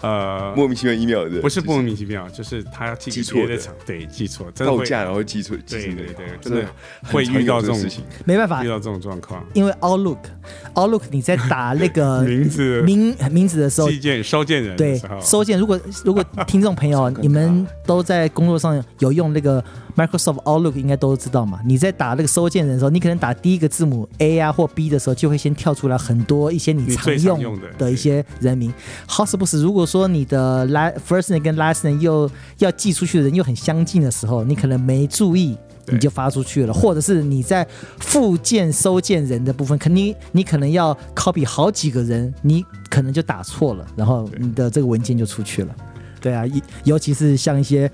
[0.00, 3.56] 呃，莫名其妙 email 的，不是莫名其妙，就是他要记错的。
[3.56, 6.64] 场，对，记错，报价然后记错，对对对，真的
[7.04, 12.82] 会遇到这种事情，没办法遇到这种状况，因为 Outlook，Outlook 你在打那个 名字。
[12.82, 19.62] 名名字的时候，寄件收件人对收件，如果如果听众朋友 你们都在工作上有用那个
[19.96, 28.72] Microsoft Outlook，应该都知道嘛，你在打那个收件人的时候，你可能打第一个字母 A 啊或 B 的时候，就会先跳出来很多一些你常用的一些人名，
[29.06, 30.68] 好死不死，如果说你的
[31.08, 37.66] first name 跟 last name 又要寄出去的人又很相近的时候，你可能没注意，你就发出去了，或者是你在
[38.00, 45.74] 附件收件人的部分，肯定你可能要 copy 好几个人，你可能就打错了，然后你的这个文件就出去了。
[46.20, 46.44] 对啊，
[46.84, 47.90] 尤其是像一些。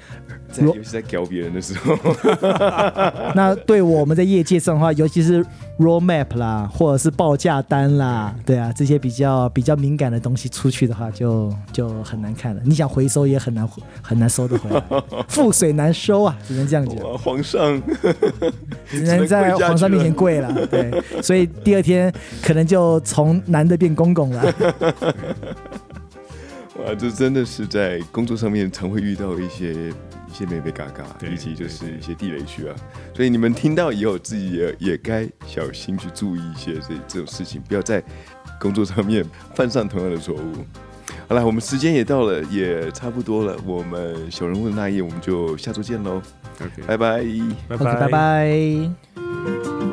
[0.53, 1.97] 在尤其在教别人的时候，
[3.35, 5.45] 那对我们在业界上的话，尤其是
[5.79, 12.61] roadmap 啦，或者是报价单啦，对啊，这些比较比较敏感的东西出去的话，就就很难看了。
[12.65, 13.67] 你想回收也很难
[14.03, 14.83] 很难收得回来，
[15.29, 16.99] 覆水难收啊，只能这样讲。
[17.19, 17.83] 皇上
[18.91, 20.93] 只能在皇上面前跪了，对，
[21.23, 24.55] 所以第二天可能就从男的变公公了。
[26.79, 29.93] 哇，这真的是在工作上面常会遇到一些。
[30.33, 32.75] 一些美美嘎嘎，以及就是一些地雷区啊，
[33.15, 38.03] 所以你们听到以后，自己也也该小心去注意一些这这种事情，不要在
[38.59, 39.23] 工作上面
[39.55, 40.65] 犯上同样的错误。
[41.29, 46.23] 好了，我们时间也到了，也差不多了，我们小人物的那一页，我们就下周见喽。
[46.63, 47.23] OK，拜拜，
[47.69, 49.92] 拜拜，拜拜。